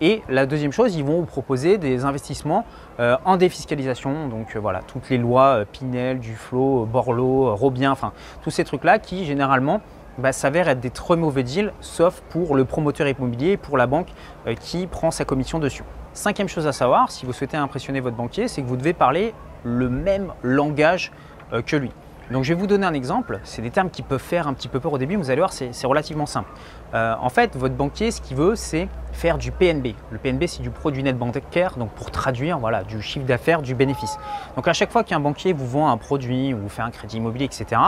Et 0.00 0.22
la 0.28 0.46
deuxième 0.46 0.72
chose, 0.72 0.94
ils 0.96 1.04
vont 1.04 1.20
vous 1.20 1.26
proposer 1.26 1.78
des 1.78 2.04
investissements 2.04 2.64
euh, 3.00 3.16
en 3.24 3.36
défiscalisation. 3.36 4.28
Donc 4.28 4.56
voilà, 4.56 4.80
toutes 4.86 5.10
les 5.10 5.18
lois 5.18 5.64
Pinel, 5.70 6.20
Duflo, 6.20 6.86
Borloo, 6.86 7.54
Robien, 7.54 7.92
enfin 7.92 8.12
tous 8.42 8.50
ces 8.50 8.64
trucs-là 8.64 8.98
qui 8.98 9.24
généralement 9.24 9.80
bah, 10.18 10.32
s'avèrent 10.32 10.68
être 10.68 10.80
des 10.80 10.90
très 10.90 11.16
mauvais 11.16 11.42
deals, 11.42 11.72
sauf 11.80 12.22
pour 12.30 12.56
le 12.56 12.64
promoteur 12.64 13.06
immobilier, 13.06 13.56
pour 13.56 13.76
la 13.76 13.86
banque 13.86 14.08
qui 14.60 14.86
prend 14.86 15.10
sa 15.10 15.24
commission 15.24 15.58
dessus. 15.58 15.84
Cinquième 16.12 16.48
chose 16.48 16.66
à 16.66 16.72
savoir, 16.72 17.10
si 17.10 17.26
vous 17.26 17.32
souhaitez 17.32 17.56
impressionner 17.56 18.00
votre 18.00 18.16
banquier, 18.16 18.48
c'est 18.48 18.62
que 18.62 18.66
vous 18.66 18.76
devez 18.76 18.92
parler 18.92 19.34
le 19.62 19.88
même 19.88 20.32
langage 20.42 21.12
que 21.66 21.76
lui. 21.76 21.92
Donc 22.30 22.44
je 22.44 22.52
vais 22.52 22.60
vous 22.60 22.66
donner 22.66 22.86
un 22.86 22.92
exemple, 22.92 23.40
c'est 23.42 23.62
des 23.62 23.70
termes 23.70 23.88
qui 23.88 24.02
peuvent 24.02 24.20
faire 24.20 24.48
un 24.48 24.52
petit 24.52 24.68
peu 24.68 24.80
peur 24.80 24.92
au 24.92 24.98
début, 24.98 25.16
mais 25.16 25.22
vous 25.22 25.30
allez 25.30 25.40
voir, 25.40 25.52
c'est 25.52 25.86
relativement 25.86 26.26
simple. 26.26 26.50
Euh, 26.92 27.14
en 27.18 27.30
fait, 27.30 27.56
votre 27.56 27.74
banquier, 27.74 28.10
ce 28.10 28.20
qu'il 28.20 28.36
veut, 28.36 28.54
c'est 28.54 28.88
faire 29.12 29.38
du 29.38 29.50
PNB. 29.50 29.94
Le 30.10 30.18
PNB, 30.18 30.44
c'est 30.46 30.62
du 30.62 30.68
produit 30.68 31.02
net 31.02 31.16
bancaire, 31.16 31.78
donc 31.78 31.90
pour 31.92 32.10
traduire 32.10 32.58
voilà, 32.58 32.84
du 32.84 33.00
chiffre 33.00 33.24
d'affaires, 33.24 33.62
du 33.62 33.74
bénéfice. 33.74 34.18
Donc 34.56 34.68
à 34.68 34.74
chaque 34.74 34.92
fois 34.92 35.04
qu'un 35.04 35.20
banquier 35.20 35.54
vous 35.54 35.66
vend 35.66 35.90
un 35.90 35.96
produit 35.96 36.52
ou 36.52 36.58
vous 36.58 36.68
fait 36.68 36.82
un 36.82 36.90
crédit 36.90 37.16
immobilier, 37.16 37.46
etc., 37.46 37.80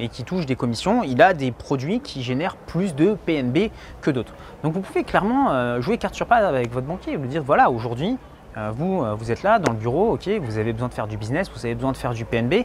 et 0.00 0.08
qui 0.08 0.24
touche 0.24 0.44
des 0.44 0.56
commissions, 0.56 1.04
il 1.04 1.22
a 1.22 1.32
des 1.32 1.52
produits 1.52 2.00
qui 2.00 2.24
génèrent 2.24 2.56
plus 2.56 2.96
de 2.96 3.14
PNB 3.26 3.70
que 4.00 4.10
d'autres. 4.10 4.34
Donc 4.64 4.72
vous 4.72 4.80
pouvez 4.80 5.04
clairement 5.04 5.52
euh, 5.52 5.80
jouer 5.80 5.98
carte 5.98 6.16
sur 6.16 6.26
patte 6.26 6.42
avec 6.42 6.72
votre 6.72 6.88
banquier 6.88 7.12
et 7.12 7.16
lui 7.16 7.28
dire, 7.28 7.44
voilà, 7.44 7.70
aujourd'hui, 7.70 8.18
euh, 8.56 8.72
vous, 8.74 9.04
vous 9.16 9.30
êtes 9.30 9.44
là 9.44 9.60
dans 9.60 9.70
le 9.70 9.78
bureau, 9.78 10.14
ok, 10.14 10.28
vous 10.42 10.58
avez 10.58 10.72
besoin 10.72 10.88
de 10.88 10.94
faire 10.94 11.06
du 11.06 11.16
business, 11.16 11.48
vous 11.54 11.64
avez 11.64 11.76
besoin 11.76 11.92
de 11.92 11.96
faire 11.96 12.12
du 12.12 12.24
PNB. 12.24 12.64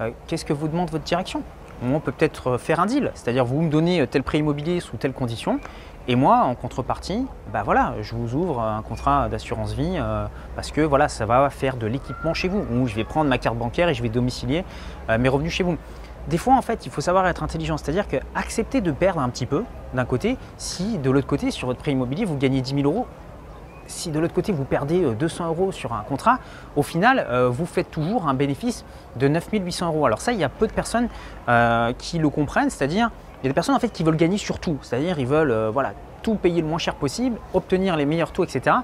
Euh, 0.00 0.10
qu'est-ce 0.26 0.44
que 0.44 0.52
vous 0.52 0.68
demande 0.68 0.90
votre 0.90 1.04
direction? 1.04 1.42
On 1.82 2.00
peut 2.00 2.12
peut-être 2.12 2.52
euh, 2.52 2.58
faire 2.58 2.80
un 2.80 2.86
deal, 2.86 3.10
c'est-à-dire 3.14 3.44
vous 3.44 3.62
me 3.62 3.70
donnez 3.70 4.00
euh, 4.00 4.06
tel 4.06 4.22
prêt 4.22 4.38
immobilier 4.38 4.80
sous 4.80 4.96
telle 4.96 5.12
condition, 5.12 5.60
et 6.06 6.16
moi, 6.16 6.42
en 6.44 6.54
contrepartie, 6.54 7.26
bah 7.52 7.62
voilà, 7.64 7.94
je 8.02 8.14
vous 8.14 8.34
ouvre 8.34 8.60
un 8.60 8.82
contrat 8.82 9.28
d'assurance 9.30 9.72
vie 9.72 9.98
parce 10.54 10.70
que 10.70 10.82
voilà, 10.82 11.08
ça 11.08 11.24
va 11.24 11.48
faire 11.48 11.78
de 11.78 11.86
l'équipement 11.86 12.34
chez 12.34 12.48
vous, 12.48 12.62
ou 12.70 12.86
je 12.86 12.94
vais 12.94 13.04
prendre 13.04 13.30
ma 13.30 13.38
carte 13.38 13.56
bancaire 13.56 13.88
et 13.88 13.94
je 13.94 14.02
vais 14.02 14.10
domicilier 14.10 14.66
mes 15.18 15.30
revenus 15.30 15.54
chez 15.54 15.64
vous. 15.64 15.78
Des 16.28 16.36
fois, 16.36 16.56
en 16.56 16.60
fait, 16.60 16.84
il 16.84 16.92
faut 16.92 17.00
savoir 17.00 17.26
être 17.26 17.42
intelligent, 17.42 17.78
c'est-à-dire 17.78 18.06
que 18.06 18.18
accepter 18.34 18.82
de 18.82 18.92
perdre 18.92 19.20
un 19.20 19.30
petit 19.30 19.46
peu 19.46 19.64
d'un 19.94 20.04
côté, 20.04 20.36
si 20.58 20.98
de 20.98 21.10
l'autre 21.10 21.26
côté, 21.26 21.50
sur 21.50 21.68
votre 21.68 21.80
prêt 21.80 21.92
immobilier, 21.92 22.26
vous 22.26 22.36
gagnez 22.36 22.60
10 22.60 22.74
000 22.82 22.82
euros, 22.84 23.06
si 23.86 24.10
de 24.10 24.18
l'autre 24.18 24.34
côté 24.34 24.52
vous 24.52 24.64
perdez 24.64 25.02
200 25.14 25.44
euh, 25.44 25.48
euros 25.48 25.72
sur 25.72 25.92
un 25.92 26.02
contrat, 26.02 26.38
au 26.76 26.82
final 26.82 27.26
euh, 27.28 27.48
vous 27.48 27.66
faites 27.66 27.90
toujours 27.90 28.28
un 28.28 28.34
bénéfice 28.34 28.84
de 29.16 29.28
9800 29.28 29.88
euros. 29.88 30.06
Alors 30.06 30.20
ça, 30.20 30.32
il 30.32 30.38
y 30.38 30.44
a 30.44 30.48
peu 30.48 30.66
de 30.66 30.72
personnes 30.72 31.08
euh, 31.48 31.92
qui 31.98 32.18
le 32.18 32.28
comprennent, 32.28 32.70
c'est-à-dire 32.70 33.10
il 33.42 33.46
y 33.46 33.48
a 33.48 33.50
des 33.50 33.54
personnes 33.54 33.74
en 33.74 33.80
fait 33.80 33.90
qui 33.90 34.02
veulent 34.02 34.16
gagner 34.16 34.38
sur 34.38 34.58
tout, 34.58 34.78
c'est-à-dire 34.82 35.18
ils 35.18 35.26
veulent 35.26 35.70
voilà 35.72 35.92
tout 36.22 36.36
payer 36.36 36.62
le 36.62 36.66
moins 36.66 36.78
cher 36.78 36.94
possible, 36.94 37.36
obtenir 37.52 37.96
les 37.96 38.06
meilleurs 38.06 38.32
taux, 38.32 38.44
etc. 38.44 38.76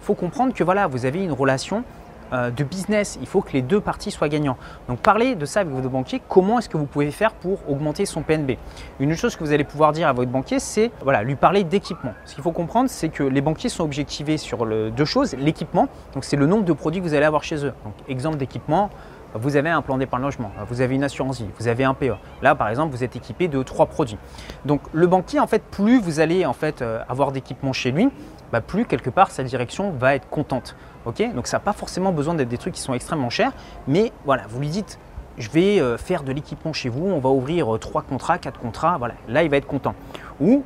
Il 0.00 0.04
faut 0.04 0.14
comprendre 0.14 0.54
que 0.54 0.64
voilà 0.64 0.86
vous 0.86 1.04
avez 1.04 1.22
une 1.22 1.32
relation 1.32 1.84
de 2.32 2.64
business. 2.64 3.18
Il 3.20 3.26
faut 3.26 3.40
que 3.40 3.52
les 3.52 3.62
deux 3.62 3.80
parties 3.80 4.10
soient 4.10 4.28
gagnants. 4.28 4.56
Donc 4.88 4.98
parlez 4.98 5.34
de 5.34 5.46
ça 5.46 5.60
avec 5.60 5.72
votre 5.72 5.88
banquier. 5.88 6.20
Comment 6.28 6.58
est-ce 6.58 6.68
que 6.68 6.76
vous 6.76 6.86
pouvez 6.86 7.10
faire 7.10 7.32
pour 7.32 7.58
augmenter 7.68 8.06
son 8.06 8.22
PNB 8.22 8.52
Une 9.00 9.14
chose 9.14 9.36
que 9.36 9.44
vous 9.44 9.52
allez 9.52 9.64
pouvoir 9.64 9.92
dire 9.92 10.08
à 10.08 10.12
votre 10.12 10.30
banquier, 10.30 10.58
c'est 10.58 10.90
voilà, 11.02 11.22
lui 11.22 11.36
parler 11.36 11.64
d'équipement. 11.64 12.14
Ce 12.24 12.34
qu'il 12.34 12.42
faut 12.42 12.52
comprendre, 12.52 12.90
c'est 12.90 13.08
que 13.08 13.22
les 13.22 13.40
banquiers 13.40 13.68
sont 13.68 13.84
objectivés 13.84 14.38
sur 14.38 14.66
deux 14.66 15.04
choses. 15.04 15.34
L'équipement, 15.34 15.88
donc 16.14 16.24
c'est 16.24 16.36
le 16.36 16.46
nombre 16.46 16.64
de 16.64 16.72
produits 16.72 17.00
que 17.00 17.06
vous 17.06 17.14
allez 17.14 17.26
avoir 17.26 17.44
chez 17.44 17.64
eux. 17.64 17.72
Donc 17.84 17.94
exemple 18.08 18.36
d'équipement, 18.36 18.90
vous 19.38 19.56
avez 19.56 19.70
un 19.70 19.82
plan 19.82 19.98
d'épargne 19.98 20.22
logement, 20.22 20.50
vous 20.68 20.80
avez 20.80 20.94
une 20.94 21.04
assurance 21.04 21.40
vie, 21.40 21.48
vous 21.58 21.68
avez 21.68 21.84
un 21.84 21.94
PE. 21.94 22.14
Là, 22.42 22.54
par 22.54 22.68
exemple, 22.68 22.94
vous 22.94 23.04
êtes 23.04 23.16
équipé 23.16 23.48
de 23.48 23.62
trois 23.62 23.86
produits. 23.86 24.18
Donc, 24.64 24.80
le 24.92 25.06
banquier, 25.06 25.40
en 25.40 25.46
fait, 25.46 25.62
plus 25.62 26.00
vous 26.00 26.20
allez 26.20 26.46
en 26.46 26.52
fait 26.52 26.82
euh, 26.82 27.02
avoir 27.08 27.32
d'équipement 27.32 27.72
chez 27.72 27.90
lui, 27.90 28.08
bah, 28.52 28.60
plus 28.60 28.84
quelque 28.84 29.10
part 29.10 29.30
sa 29.30 29.42
direction 29.42 29.90
va 29.90 30.14
être 30.14 30.28
contente. 30.28 30.76
Donc 31.06 31.46
ça 31.46 31.56
n'a 31.56 31.60
pas 31.60 31.72
forcément 31.72 32.12
besoin 32.12 32.34
d'être 32.34 32.48
des 32.48 32.58
trucs 32.58 32.74
qui 32.74 32.80
sont 32.80 32.94
extrêmement 32.94 33.30
chers, 33.30 33.52
mais 33.86 34.12
voilà, 34.24 34.44
vous 34.48 34.60
lui 34.60 34.68
dites 34.68 34.98
je 35.38 35.50
vais 35.50 35.80
euh, 35.80 35.98
faire 35.98 36.22
de 36.22 36.32
l'équipement 36.32 36.72
chez 36.72 36.88
vous, 36.88 37.06
on 37.06 37.18
va 37.18 37.28
ouvrir 37.28 37.74
euh, 37.74 37.78
trois 37.78 38.02
contrats, 38.02 38.38
quatre 38.38 38.58
contrats, 38.58 38.96
voilà, 38.98 39.14
là 39.28 39.42
il 39.42 39.50
va 39.50 39.58
être 39.58 39.66
content. 39.66 39.94
Ou 40.40 40.64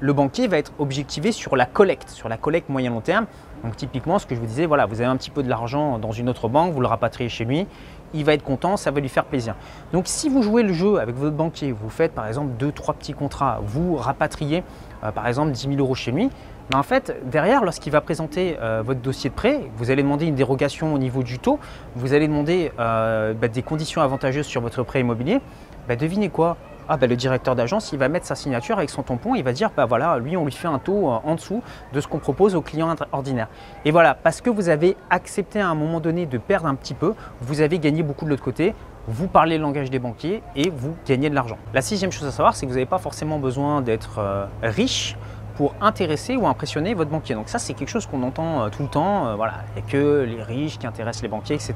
le 0.00 0.12
banquier 0.12 0.46
va 0.46 0.58
être 0.58 0.72
objectivé 0.78 1.32
sur 1.32 1.56
la 1.56 1.66
collecte, 1.66 2.10
sur 2.10 2.28
la 2.28 2.36
collecte 2.36 2.68
moyen 2.68 2.90
long 2.90 3.00
terme. 3.00 3.26
Donc 3.64 3.76
typiquement, 3.76 4.18
ce 4.18 4.26
que 4.26 4.34
je 4.34 4.40
vous 4.40 4.46
disais, 4.46 4.64
voilà, 4.64 4.86
vous 4.86 5.00
avez 5.00 5.10
un 5.10 5.16
petit 5.16 5.30
peu 5.30 5.42
de 5.42 5.48
l'argent 5.48 5.98
dans 5.98 6.12
une 6.12 6.28
autre 6.30 6.48
banque, 6.48 6.72
vous 6.72 6.80
le 6.80 6.86
rapatriez 6.86 7.28
chez 7.28 7.44
lui, 7.44 7.66
il 8.14 8.24
va 8.24 8.32
être 8.32 8.42
content, 8.42 8.76
ça 8.76 8.90
va 8.90 9.00
lui 9.00 9.08
faire 9.08 9.24
plaisir. 9.24 9.54
Donc 9.92 10.04
si 10.06 10.28
vous 10.28 10.42
jouez 10.42 10.62
le 10.62 10.72
jeu 10.72 10.98
avec 10.98 11.16
votre 11.16 11.36
banquier, 11.36 11.72
vous 11.72 11.90
faites 11.90 12.12
par 12.12 12.26
exemple 12.26 12.52
deux, 12.58 12.72
trois 12.72 12.94
petits 12.94 13.12
contrats, 13.12 13.60
vous 13.62 13.96
rapatriez 13.96 14.64
euh, 15.04 15.12
par 15.12 15.26
exemple 15.26 15.52
10 15.52 15.68
000 15.68 15.74
euros 15.78 15.94
chez 15.94 16.12
lui, 16.12 16.30
en 16.76 16.82
fait, 16.84 17.16
derrière, 17.24 17.64
lorsqu'il 17.64 17.92
va 17.92 18.00
présenter 18.00 18.56
euh, 18.60 18.82
votre 18.84 19.00
dossier 19.00 19.28
de 19.28 19.34
prêt, 19.34 19.60
vous 19.76 19.90
allez 19.90 20.02
demander 20.02 20.26
une 20.26 20.36
dérogation 20.36 20.94
au 20.94 20.98
niveau 20.98 21.24
du 21.24 21.40
taux, 21.40 21.58
vous 21.96 22.12
allez 22.14 22.28
demander 22.28 22.70
euh, 22.78 23.34
bah, 23.34 23.48
des 23.48 23.62
conditions 23.62 24.02
avantageuses 24.02 24.46
sur 24.46 24.60
votre 24.60 24.84
prêt 24.84 25.00
immobilier. 25.00 25.40
Bah, 25.88 25.96
devinez 25.96 26.28
quoi? 26.28 26.56
Ah 26.88 26.96
bah, 26.96 27.08
le 27.08 27.16
directeur 27.16 27.56
d'agence, 27.56 27.92
il 27.92 27.98
va 27.98 28.08
mettre 28.08 28.26
sa 28.26 28.36
signature 28.36 28.78
avec 28.78 28.90
son 28.90 29.02
tampon, 29.02 29.34
il 29.34 29.42
va 29.42 29.52
dire, 29.52 29.70
bah 29.76 29.86
voilà, 29.86 30.18
lui, 30.18 30.36
on 30.36 30.44
lui 30.44 30.52
fait 30.52 30.68
un 30.68 30.78
taux 30.80 31.06
en 31.06 31.34
dessous 31.36 31.62
de 31.92 32.00
ce 32.00 32.08
qu'on 32.08 32.18
propose 32.18 32.56
aux 32.56 32.62
clients 32.62 32.94
ordinaires. 33.12 33.48
Et 33.84 33.92
voilà, 33.92 34.14
parce 34.14 34.40
que 34.40 34.50
vous 34.50 34.68
avez 34.68 34.96
accepté 35.08 35.60
à 35.60 35.68
un 35.68 35.76
moment 35.76 36.00
donné 36.00 36.26
de 36.26 36.36
perdre 36.36 36.66
un 36.66 36.74
petit 36.74 36.94
peu, 36.94 37.14
vous 37.40 37.60
avez 37.60 37.78
gagné 37.78 38.02
beaucoup 38.02 38.24
de 38.24 38.30
l'autre 38.30 38.42
côté, 38.42 38.74
vous 39.06 39.28
parlez 39.28 39.56
le 39.56 39.62
langage 39.62 39.88
des 39.88 40.00
banquiers 40.00 40.42
et 40.56 40.68
vous 40.68 40.96
gagnez 41.06 41.30
de 41.30 41.34
l'argent. 41.34 41.58
La 41.74 41.80
sixième 41.80 42.10
chose 42.10 42.26
à 42.26 42.32
savoir, 42.32 42.56
c'est 42.56 42.66
que 42.66 42.70
vous 42.70 42.76
n'avez 42.76 42.86
pas 42.86 42.98
forcément 42.98 43.38
besoin 43.38 43.82
d'être 43.82 44.48
riche 44.62 45.16
pour 45.60 45.74
intéresser 45.82 46.36
ou 46.36 46.46
impressionner 46.46 46.94
votre 46.94 47.10
banquier. 47.10 47.34
Donc 47.34 47.50
ça, 47.50 47.58
c'est 47.58 47.74
quelque 47.74 47.90
chose 47.90 48.06
qu'on 48.06 48.22
entend 48.22 48.62
euh, 48.62 48.68
tout 48.70 48.82
le 48.82 48.88
temps. 48.88 49.26
Euh, 49.26 49.34
voilà, 49.34 49.56
a 49.76 49.82
que 49.82 50.26
les 50.26 50.42
riches 50.42 50.78
qui 50.78 50.86
intéressent 50.86 51.20
les 51.20 51.28
banquiers, 51.28 51.54
etc. 51.54 51.74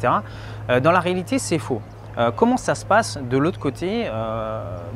Euh, 0.70 0.80
dans 0.80 0.90
la 0.90 1.00
réalité, 1.00 1.38
c'est 1.38 1.58
faux. 1.58 1.82
comment 2.36 2.56
ça 2.56 2.74
se 2.74 2.86
passe 2.86 3.18
de 3.18 3.36
l'autre 3.36 3.58
côté 3.58 4.08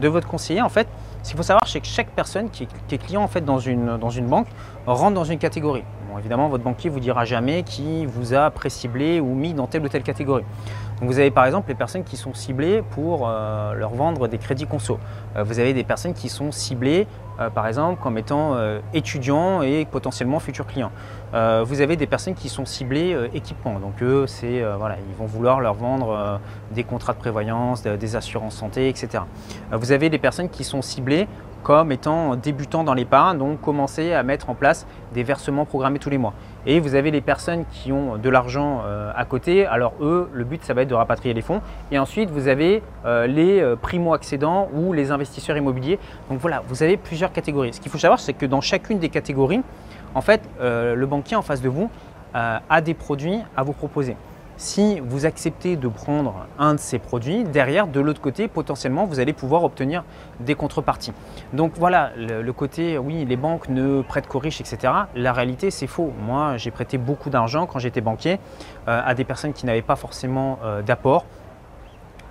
de 0.00 0.08
votre 0.08 0.28
conseiller 0.28 0.62
En 0.62 0.68
fait, 0.70 0.86
ce 1.22 1.28
qu'il 1.28 1.36
faut 1.36 1.42
savoir, 1.42 1.66
c'est 1.66 1.80
que 1.80 1.86
chaque 1.86 2.10
personne 2.20 2.48
qui 2.48 2.62
est, 2.62 2.98
client 2.98 3.22
en 3.22 3.28
fait, 3.28 3.44
dans, 3.44 3.58
une, 3.58 3.98
dans 3.98 4.08
une 4.08 4.26
banque 4.26 4.46
rentre 4.86 5.14
dans 5.14 5.24
une 5.24 5.38
catégorie. 5.38 5.84
Bon, 6.08 6.16
évidemment, 6.16 6.48
votre 6.48 6.62
banquier 6.64 6.88
vous 6.88 7.00
dira 7.00 7.24
jamais 7.24 7.64
qui 7.64 8.06
vous 8.06 8.34
a 8.34 8.50
pré-ciblé 8.50 9.20
ou 9.20 9.34
mis 9.34 9.52
dans 9.52 9.66
telle 9.66 9.82
ou 9.82 9.88
telle 9.88 10.04
catégorie. 10.04 10.44
Vous 11.02 11.18
avez 11.18 11.32
par 11.32 11.44
exemple 11.44 11.68
les 11.68 11.74
personnes 11.74 12.04
qui 12.04 12.16
sont 12.16 12.34
ciblées 12.34 12.82
pour 12.94 13.28
leur 13.28 13.90
vendre 13.90 14.28
des 14.28 14.38
crédits 14.38 14.66
conso. 14.66 14.98
vous 15.36 15.58
avez 15.58 15.74
des 15.74 15.84
personnes 15.84 16.14
qui 16.14 16.28
sont 16.28 16.52
ciblées 16.52 17.06
euh, 17.40 17.50
par 17.50 17.66
exemple, 17.66 18.02
comme 18.02 18.18
étant 18.18 18.54
euh, 18.54 18.80
étudiants 18.92 19.62
et 19.62 19.86
potentiellement 19.90 20.40
futurs 20.40 20.66
clients. 20.66 20.90
Euh, 21.34 21.62
vous 21.64 21.80
avez 21.80 21.96
des 21.96 22.06
personnes 22.06 22.34
qui 22.34 22.48
sont 22.48 22.64
ciblées 22.64 23.16
équipements. 23.32 23.78
Donc 23.78 24.02
eux, 24.02 24.26
ils 24.42 25.16
vont 25.18 25.26
vouloir 25.26 25.60
leur 25.60 25.74
vendre 25.74 26.40
des 26.72 26.84
contrats 26.84 27.12
de 27.12 27.18
prévoyance, 27.18 27.82
des 27.82 28.16
assurances 28.16 28.56
santé, 28.56 28.88
etc. 28.88 29.24
vous 29.72 29.92
avez 29.92 30.10
des 30.10 30.18
personnes 30.18 30.48
qui 30.48 30.64
sont 30.64 30.82
ciblées 30.82 31.28
comme 31.62 31.92
étant 31.92 32.36
débutant 32.36 32.84
dans 32.84 32.94
l'épargne, 32.94 33.38
donc 33.38 33.60
commencer 33.60 34.12
à 34.12 34.22
mettre 34.22 34.48
en 34.48 34.54
place 34.54 34.86
des 35.12 35.22
versements 35.22 35.64
programmés 35.64 35.98
tous 35.98 36.10
les 36.10 36.18
mois. 36.18 36.32
Et 36.70 36.80
vous 36.80 36.94
avez 36.94 37.10
les 37.10 37.22
personnes 37.22 37.64
qui 37.72 37.92
ont 37.92 38.18
de 38.18 38.28
l'argent 38.28 38.82
euh, 38.84 39.10
à 39.16 39.24
côté, 39.24 39.64
alors 39.64 39.94
eux, 40.02 40.28
le 40.34 40.44
but, 40.44 40.62
ça 40.62 40.74
va 40.74 40.82
être 40.82 40.88
de 40.88 40.94
rapatrier 40.94 41.32
les 41.32 41.40
fonds. 41.40 41.62
Et 41.90 41.98
ensuite, 41.98 42.28
vous 42.28 42.46
avez 42.46 42.82
euh, 43.06 43.26
les 43.26 43.60
euh, 43.62 43.74
primo-accédants 43.74 44.68
ou 44.74 44.92
les 44.92 45.10
investisseurs 45.10 45.56
immobiliers. 45.56 45.98
Donc 46.28 46.40
voilà, 46.40 46.62
vous 46.68 46.82
avez 46.82 46.98
plusieurs 46.98 47.32
catégories. 47.32 47.72
Ce 47.72 47.80
qu'il 47.80 47.90
faut 47.90 47.96
savoir, 47.96 48.20
c'est 48.20 48.34
que 48.34 48.44
dans 48.44 48.60
chacune 48.60 48.98
des 48.98 49.08
catégories, 49.08 49.62
en 50.14 50.20
fait, 50.20 50.42
le 50.60 51.04
banquier 51.06 51.36
en 51.36 51.42
face 51.42 51.60
de 51.60 51.68
vous 51.68 51.90
a 52.34 52.80
des 52.80 52.94
produits 52.94 53.38
à 53.56 53.62
vous 53.62 53.74
proposer 53.74 54.16
si 54.58 54.98
vous 55.00 55.24
acceptez 55.24 55.76
de 55.76 55.88
prendre 55.88 56.46
un 56.58 56.74
de 56.74 56.80
ces 56.80 56.98
produits, 56.98 57.44
derrière, 57.44 57.86
de 57.86 58.00
l'autre 58.00 58.20
côté, 58.20 58.48
potentiellement, 58.48 59.06
vous 59.06 59.20
allez 59.20 59.32
pouvoir 59.32 59.62
obtenir 59.62 60.04
des 60.40 60.56
contreparties. 60.56 61.12
Donc 61.52 61.72
voilà, 61.76 62.10
le, 62.16 62.52
côté, 62.52 62.98
oui, 62.98 63.24
les 63.24 63.36
banques 63.36 63.68
ne 63.68 64.02
prêtent 64.02 64.26
qu'aux 64.26 64.40
riches, 64.40 64.60
etc. 64.60 64.92
La 65.14 65.32
réalité, 65.32 65.70
c'est 65.70 65.86
faux. 65.86 66.12
Moi, 66.26 66.56
j'ai 66.56 66.72
prêté 66.72 66.98
beaucoup 66.98 67.30
d'argent 67.30 67.66
quand 67.66 67.78
j'étais 67.78 68.00
banquier 68.00 68.40
euh, 68.88 69.00
à 69.04 69.14
des 69.14 69.24
personnes 69.24 69.52
qui 69.52 69.64
n'avaient 69.64 69.80
pas 69.80 69.96
forcément 69.96 70.58
euh, 70.64 70.82
d'apport 70.82 71.24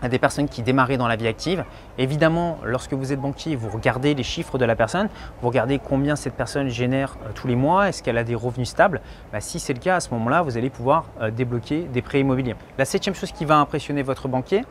à 0.02 0.10
des 0.10 0.20
personnes 0.20 0.48
qui 0.48 0.62
démarraient 0.62 0.98
dans 0.98 1.08
la 1.08 1.16
vie 1.16 1.28
active. 1.28 1.66
Évidemment, 1.98 2.58
lorsque 2.64 2.94
vous 2.94 3.14
êtes 3.14 3.20
banquier, 3.20 3.56
vous 3.56 3.70
regardez 3.70 4.14
les 4.14 4.24
chiffres 4.24 4.58
de 4.58 4.66
la 4.66 4.76
personne, 4.76 5.10
vous 5.42 5.48
regardez 5.48 5.80
combien 5.80 6.16
cette 6.16 6.36
personne 6.36 6.70
génère 6.70 7.18
euh, 7.26 7.32
tous 7.34 7.48
les 7.48 7.56
mois, 7.56 7.90
est-ce 7.90 8.04
qu'elle 8.04 8.18
a 8.18 8.24
des 8.24 8.36
revenus 8.36 8.70
stables? 8.70 9.02
Bah, 9.32 9.42
si 9.42 9.60
c'est 9.60 9.74
le 9.74 9.80
cas, 9.80 9.96
à 9.96 10.00
ce 10.00 10.10
moment-là, 10.12 10.42
vous 10.42 10.58
allez 10.58 10.70
pouvoir 10.70 11.06
euh, 11.22 11.32
débloquer 11.32 11.84
des 11.84 12.02
prêts 12.02 12.20
immobiliers. 12.20 12.56
La 12.78 12.86
septième 12.86 13.16
chose 13.16 13.32
qui 13.32 13.46
va 13.46 13.58
impressionner 13.58 14.04
votre 14.04 14.28
banquier, 14.28 14.64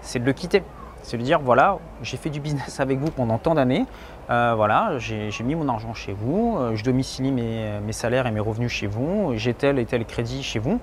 c'est 0.00 0.18
de 0.18 0.24
le 0.24 0.32
quitter. 0.32 0.62
C'est 1.02 1.16
de 1.16 1.22
dire, 1.22 1.40
voilà, 1.40 1.78
j'ai 2.02 2.16
fait 2.16 2.30
du 2.30 2.40
business 2.40 2.80
avec 2.80 2.98
vous 2.98 3.10
pendant 3.10 3.38
tant 3.38 3.54
d'années, 3.54 3.86
euh, 4.30 4.52
voilà, 4.56 4.98
j'ai 4.98 5.30
mis 5.42 5.54
mon 5.54 5.68
argent 5.68 5.94
chez 5.94 6.12
vous, 6.12 6.58
je 6.74 6.84
domicilie 6.84 7.32
mes, 7.32 7.80
mes 7.80 7.92
salaires 7.92 8.26
et 8.26 8.30
mes 8.30 8.40
revenus 8.40 8.70
chez 8.70 8.86
vous, 8.86 9.32
j'ai 9.36 9.54
tel 9.54 9.78
et 9.78 9.86
tel 9.86 10.04
crédit 10.04 10.42
chez 10.42 10.58
vous. 10.58 10.80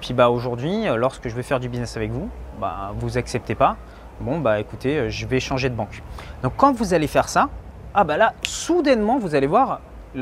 Puis 0.00 0.14
bah, 0.14 0.30
aujourd'hui, 0.30 0.88
euh, 0.88 0.96
lorsque 0.96 1.28
je 1.28 1.34
vais 1.34 1.42
faire 1.42 1.60
du 1.60 1.68
business 1.68 1.96
avec 1.96 2.10
vous, 2.10 2.28
bah, 2.60 2.92
vous 2.98 3.18
acceptez 3.18 3.54
pas. 3.54 3.76
Bon, 4.20 4.38
bah 4.38 4.60
écoutez, 4.60 4.98
euh, 4.98 5.10
je 5.10 5.26
vais 5.26 5.40
changer 5.40 5.68
de 5.68 5.74
banque. 5.74 6.02
Donc 6.42 6.54
quand 6.56 6.72
vous 6.72 6.94
allez 6.94 7.06
faire 7.06 7.28
ça, 7.28 7.48
ah 7.94 8.04
bah 8.04 8.16
là, 8.16 8.34
soudainement, 8.42 9.18
vous 9.18 9.34
allez 9.34 9.46
voir, 9.46 9.80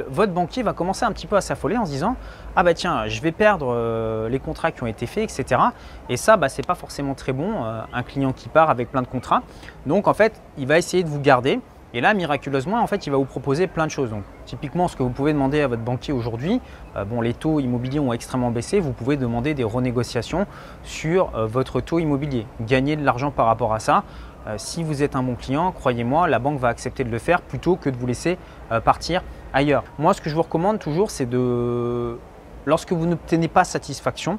votre 0.09 0.33
banquier 0.33 0.62
va 0.62 0.73
commencer 0.73 1.04
un 1.04 1.12
petit 1.12 1.26
peu 1.26 1.37
à 1.37 1.40
s'affoler 1.40 1.76
en 1.76 1.87
se 1.87 1.90
disant 1.90 2.16
ah 2.57 2.64
bah 2.64 2.75
tiens 2.75 3.07
je 3.07 3.21
vais 3.21 3.31
perdre 3.31 3.69
euh, 3.71 4.28
les 4.28 4.40
contrats 4.40 4.73
qui 4.73 4.83
ont 4.83 4.88
été 4.88 5.07
faits 5.07 5.23
etc 5.23 5.61
et 6.09 6.16
ça 6.16 6.37
bah 6.37 6.49
c'est 6.49 6.66
pas 6.66 6.75
forcément 6.75 7.14
très 7.14 7.33
bon 7.33 7.62
un 7.62 8.02
client 8.02 8.33
qui 8.33 8.49
part 8.49 8.71
avec 8.71 8.90
plein 8.90 9.02
de 9.02 9.07
contrats 9.07 9.43
donc 9.87 10.09
en 10.09 10.14
fait 10.14 10.43
il 10.59 10.66
va 10.66 10.78
essayer 10.78 11.04
de 11.04 11.09
vous 11.09 11.21
garder 11.21 11.61
et 11.94 12.00
là, 12.00 12.12
miraculeusement, 12.12 12.82
en 12.82 12.88
fait, 12.88 13.06
il 13.06 13.10
va 13.10 13.16
vous 13.16 13.24
proposer 13.24 13.68
plein 13.68 13.86
de 13.86 13.90
choses. 13.90 14.10
Donc, 14.10 14.24
typiquement, 14.46 14.88
ce 14.88 14.96
que 14.96 15.04
vous 15.04 15.10
pouvez 15.10 15.32
demander 15.32 15.60
à 15.60 15.68
votre 15.68 15.82
banquier 15.82 16.12
aujourd'hui, 16.12 16.60
euh, 16.96 17.04
bon, 17.04 17.20
les 17.20 17.34
taux 17.34 17.60
immobiliers 17.60 18.00
ont 18.00 18.12
extrêmement 18.12 18.50
baissé, 18.50 18.80
vous 18.80 18.92
pouvez 18.92 19.16
demander 19.16 19.54
des 19.54 19.62
renégociations 19.62 20.46
sur 20.82 21.30
euh, 21.36 21.46
votre 21.46 21.80
taux 21.80 22.00
immobilier, 22.00 22.48
gagner 22.60 22.96
de 22.96 23.04
l'argent 23.04 23.30
par 23.30 23.46
rapport 23.46 23.72
à 23.72 23.78
ça. 23.78 24.02
Euh, 24.48 24.56
si 24.58 24.82
vous 24.82 25.04
êtes 25.04 25.14
un 25.14 25.22
bon 25.22 25.36
client, 25.36 25.70
croyez-moi, 25.70 26.26
la 26.26 26.40
banque 26.40 26.58
va 26.58 26.66
accepter 26.66 27.04
de 27.04 27.10
le 27.10 27.18
faire 27.20 27.40
plutôt 27.40 27.76
que 27.76 27.88
de 27.88 27.96
vous 27.96 28.06
laisser 28.06 28.38
partir 28.84 29.22
ailleurs. 29.52 29.84
Moi, 29.98 30.14
ce 30.14 30.20
que 30.20 30.28
je 30.28 30.34
vous 30.34 30.42
recommande 30.42 30.80
toujours, 30.80 31.12
c'est 31.12 31.26
de, 31.26 32.18
lorsque 32.66 32.92
vous 32.92 33.06
n'obtenez 33.06 33.46
pas 33.46 33.62
satisfaction, 33.62 34.38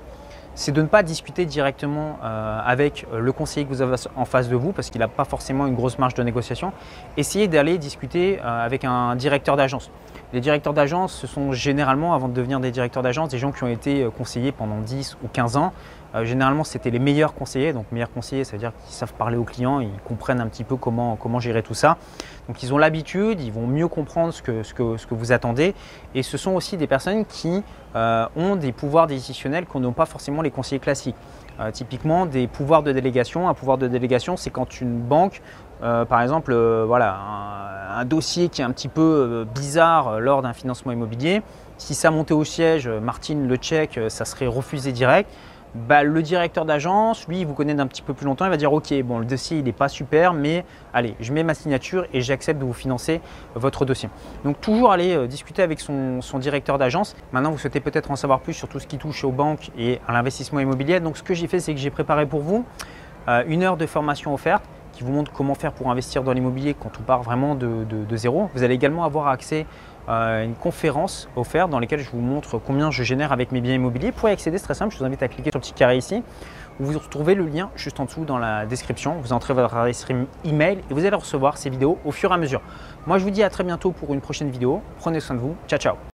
c'est 0.55 0.71
de 0.71 0.81
ne 0.81 0.87
pas 0.87 1.03
discuter 1.03 1.45
directement 1.45 2.17
euh, 2.23 2.59
avec 2.65 3.05
euh, 3.13 3.19
le 3.19 3.31
conseiller 3.33 3.65
que 3.65 3.69
vous 3.71 3.81
avez 3.81 3.95
en 4.15 4.23
face 4.25 4.47
de 4.47 4.55
vous 4.55 4.71
parce 4.71 4.89
qu'il 4.89 4.99
n'a 4.99 5.09
pas 5.09 5.25
forcément 5.25 5.67
une 5.67 5.75
grosse 5.75 5.99
marge 5.99 6.13
de 6.13 6.23
négociation. 6.23 6.71
Essayez 7.17 7.49
d'aller 7.49 7.77
discuter 7.77 8.39
euh, 8.39 8.65
avec 8.65 8.85
un 8.85 9.15
directeur 9.17 9.57
d'agence. 9.57 9.91
Les 10.33 10.39
directeurs 10.39 10.73
d'agence, 10.73 11.13
ce 11.13 11.27
sont 11.27 11.51
généralement, 11.51 12.13
avant 12.13 12.29
de 12.29 12.33
devenir 12.33 12.59
des 12.59 12.71
directeurs 12.71 13.03
d'agence, 13.03 13.29
des 13.29 13.37
gens 13.37 13.51
qui 13.51 13.63
ont 13.63 13.67
été 13.67 14.07
conseillers 14.17 14.51
pendant 14.51 14.79
10 14.79 15.17
ou 15.23 15.27
15 15.27 15.55
ans. 15.57 15.71
Généralement, 16.23 16.63
c'était 16.63 16.89
les 16.89 16.99
meilleurs 16.99 17.33
conseillers. 17.33 17.73
Donc, 17.73 17.85
meilleurs 17.91 18.11
conseillers, 18.11 18.43
ça 18.43 18.53
veut 18.53 18.57
dire 18.57 18.71
qu'ils 18.85 18.93
savent 18.95 19.13
parler 19.13 19.37
aux 19.37 19.43
clients, 19.43 19.79
ils 19.79 19.91
comprennent 20.05 20.39
un 20.39 20.47
petit 20.47 20.63
peu 20.63 20.75
comment, 20.75 21.15
comment 21.15 21.39
gérer 21.39 21.61
tout 21.61 21.73
ça. 21.73 21.97
Donc, 22.47 22.63
ils 22.63 22.73
ont 22.73 22.77
l'habitude, 22.77 23.41
ils 23.41 23.51
vont 23.51 23.67
mieux 23.67 23.87
comprendre 23.87 24.33
ce 24.33 24.41
que, 24.41 24.63
ce, 24.63 24.73
que, 24.73 25.13
vous 25.13 25.31
attendez. 25.31 25.73
Et 26.13 26.23
ce 26.23 26.37
sont 26.37 26.51
aussi 26.51 26.77
des 26.77 26.87
personnes 26.87 27.25
qui 27.25 27.63
ont 27.93 28.55
des 28.55 28.71
pouvoirs 28.71 29.07
décisionnels 29.07 29.65
qu'on 29.65 29.79
n'a 29.79 29.91
pas 29.91 30.05
forcément 30.05 30.41
les 30.41 30.51
conseillers 30.51 30.79
classiques. 30.79 31.15
Euh, 31.59 31.71
typiquement, 31.71 32.25
des 32.25 32.47
pouvoirs 32.47 32.83
de 32.83 32.91
délégation. 32.91 33.47
Un 33.47 33.53
pouvoir 33.53 33.77
de 33.77 33.87
délégation, 33.87 34.35
c'est 34.35 34.49
quand 34.49 34.81
une 34.81 34.99
banque, 34.99 35.41
euh, 35.83 36.03
par 36.03 36.21
exemple, 36.21 36.51
euh, 36.51 36.83
voilà, 36.85 37.17
un, 37.95 38.03
dossier 38.03 38.49
qui 38.49 38.61
est 38.61 38.65
un 38.65 38.71
petit 38.71 38.89
peu 38.89 39.47
bizarre 39.55 40.19
lors 40.19 40.41
d'un 40.41 40.51
financement 40.51 40.91
immobilier, 40.91 41.41
si 41.77 41.95
ça 41.95 42.11
montait 42.11 42.33
au 42.33 42.43
siège, 42.43 42.89
Martine 42.89 43.47
le 43.47 43.55
check, 43.55 43.99
ça 44.09 44.25
serait 44.25 44.47
refusé 44.47 44.91
direct. 44.91 45.29
Bah, 45.75 46.03
le 46.03 46.21
directeur 46.21 46.63
d'agence, 46.63 47.27
lui, 47.27 47.41
il 47.41 47.45
vous 47.45 47.53
connaît 47.53 47.73
d'un 47.73 47.85
petit 47.85 48.01
peu 48.01 48.13
plus 48.13 48.25
longtemps, 48.25 48.45
il 48.45 48.49
va 48.49 48.55
dire 48.55 48.71
ok, 48.71 48.93
bon, 49.03 49.19
le 49.19 49.25
dossier 49.25 49.57
il 49.57 49.65
n'est 49.65 49.73
pas 49.73 49.89
super, 49.89 50.33
mais 50.33 50.63
allez, 50.93 51.15
je 51.19 51.33
mets 51.33 51.43
ma 51.43 51.53
signature 51.53 52.05
et 52.13 52.21
j'accepte 52.21 52.61
de 52.61 52.65
vous 52.65 52.71
financer 52.71 53.19
votre 53.55 53.83
dossier. 53.83 54.07
Donc 54.45 54.61
toujours 54.61 54.93
aller 54.93 55.13
euh, 55.13 55.27
discuter 55.27 55.61
avec 55.61 55.81
son, 55.81 56.21
directeur 56.39 56.77
d'agence. 56.77 57.13
Maintenant, 57.33 57.51
vous 57.51 57.57
souhaitez 57.57 57.81
peut-être 57.81 58.09
en 58.09 58.15
savoir 58.15 58.39
plus 58.39 58.53
sur 58.53 58.69
tout 58.69 58.79
ce 58.79 58.87
qui 58.87 58.97
touche 58.97 59.25
aux 59.25 59.33
banques 59.33 59.69
et 59.77 59.99
à 60.07 60.13
l'investissement 60.13 60.61
immobilier. 60.61 61.01
Donc 61.01 61.17
ce 61.17 61.23
que 61.23 61.33
j'ai 61.33 61.47
fait, 61.47 61.59
c'est 61.59 61.73
que 61.73 61.79
j'ai 61.79 61.89
préparé 61.89 62.25
pour 62.25 62.39
vous 62.39 62.63
euh, 63.27 63.43
une 63.45 63.61
heure 63.61 63.75
de 63.75 63.85
formation 63.85 64.33
offerte 64.33 64.63
qui 64.93 65.03
vous 65.03 65.11
montre 65.11 65.33
comment 65.33 65.55
faire 65.55 65.73
pour 65.73 65.91
investir 65.91 66.23
dans 66.23 66.31
l'immobilier 66.31 66.73
quand 66.73 66.91
on 66.99 67.03
part 67.03 67.21
vraiment 67.21 67.53
de, 67.53 67.85
zéro. 68.15 68.49
Vous 68.55 68.63
allez 68.63 68.75
également 68.75 69.03
avoir 69.03 69.27
accès 69.27 69.65
une 70.07 70.55
conférence 70.55 71.27
offerte 71.35 71.69
dans 71.69 71.79
laquelle 71.79 71.99
je 71.99 72.09
vous 72.11 72.19
montre 72.19 72.59
combien 72.59 72.91
je 72.91 73.03
génère 73.03 73.31
avec 73.31 73.51
mes 73.51 73.61
biens 73.61 73.73
immobiliers. 73.73 74.11
Pour 74.11 74.29
y 74.29 74.31
accéder, 74.31 74.57
c'est 74.57 74.65
très 74.65 74.73
simple, 74.75 74.93
je 74.93 74.99
vous 74.99 75.05
invite 75.05 75.23
à 75.23 75.27
cliquer 75.27 75.49
sur 75.51 75.59
le 75.59 75.61
petit 75.61 75.73
carré 75.73 75.97
ici 75.97 76.23
vous 76.79 76.97
retrouvez 76.99 77.35
le 77.35 77.45
lien 77.45 77.69
juste 77.75 77.99
en 77.99 78.05
dessous 78.05 78.25
dans 78.25 78.37
la 78.37 78.65
description. 78.65 79.15
Vous 79.21 79.33
entrez 79.33 79.53
votre 79.53 79.75
adresse 79.75 80.05
email 80.43 80.79
et 80.89 80.93
vous 80.93 81.05
allez 81.05 81.15
recevoir 81.15 81.57
ces 81.57 81.69
vidéos 81.69 81.97
au 82.05 82.11
fur 82.11 82.31
et 82.31 82.33
à 82.33 82.37
mesure. 82.37 82.61
Moi, 83.07 83.17
je 83.17 83.23
vous 83.23 83.31
dis 83.31 83.43
à 83.43 83.49
très 83.49 83.63
bientôt 83.63 83.91
pour 83.91 84.13
une 84.13 84.21
prochaine 84.21 84.49
vidéo. 84.49 84.81
Prenez 84.99 85.19
soin 85.19 85.35
de 85.35 85.41
vous. 85.41 85.55
Ciao, 85.67 85.79
ciao 85.79 85.95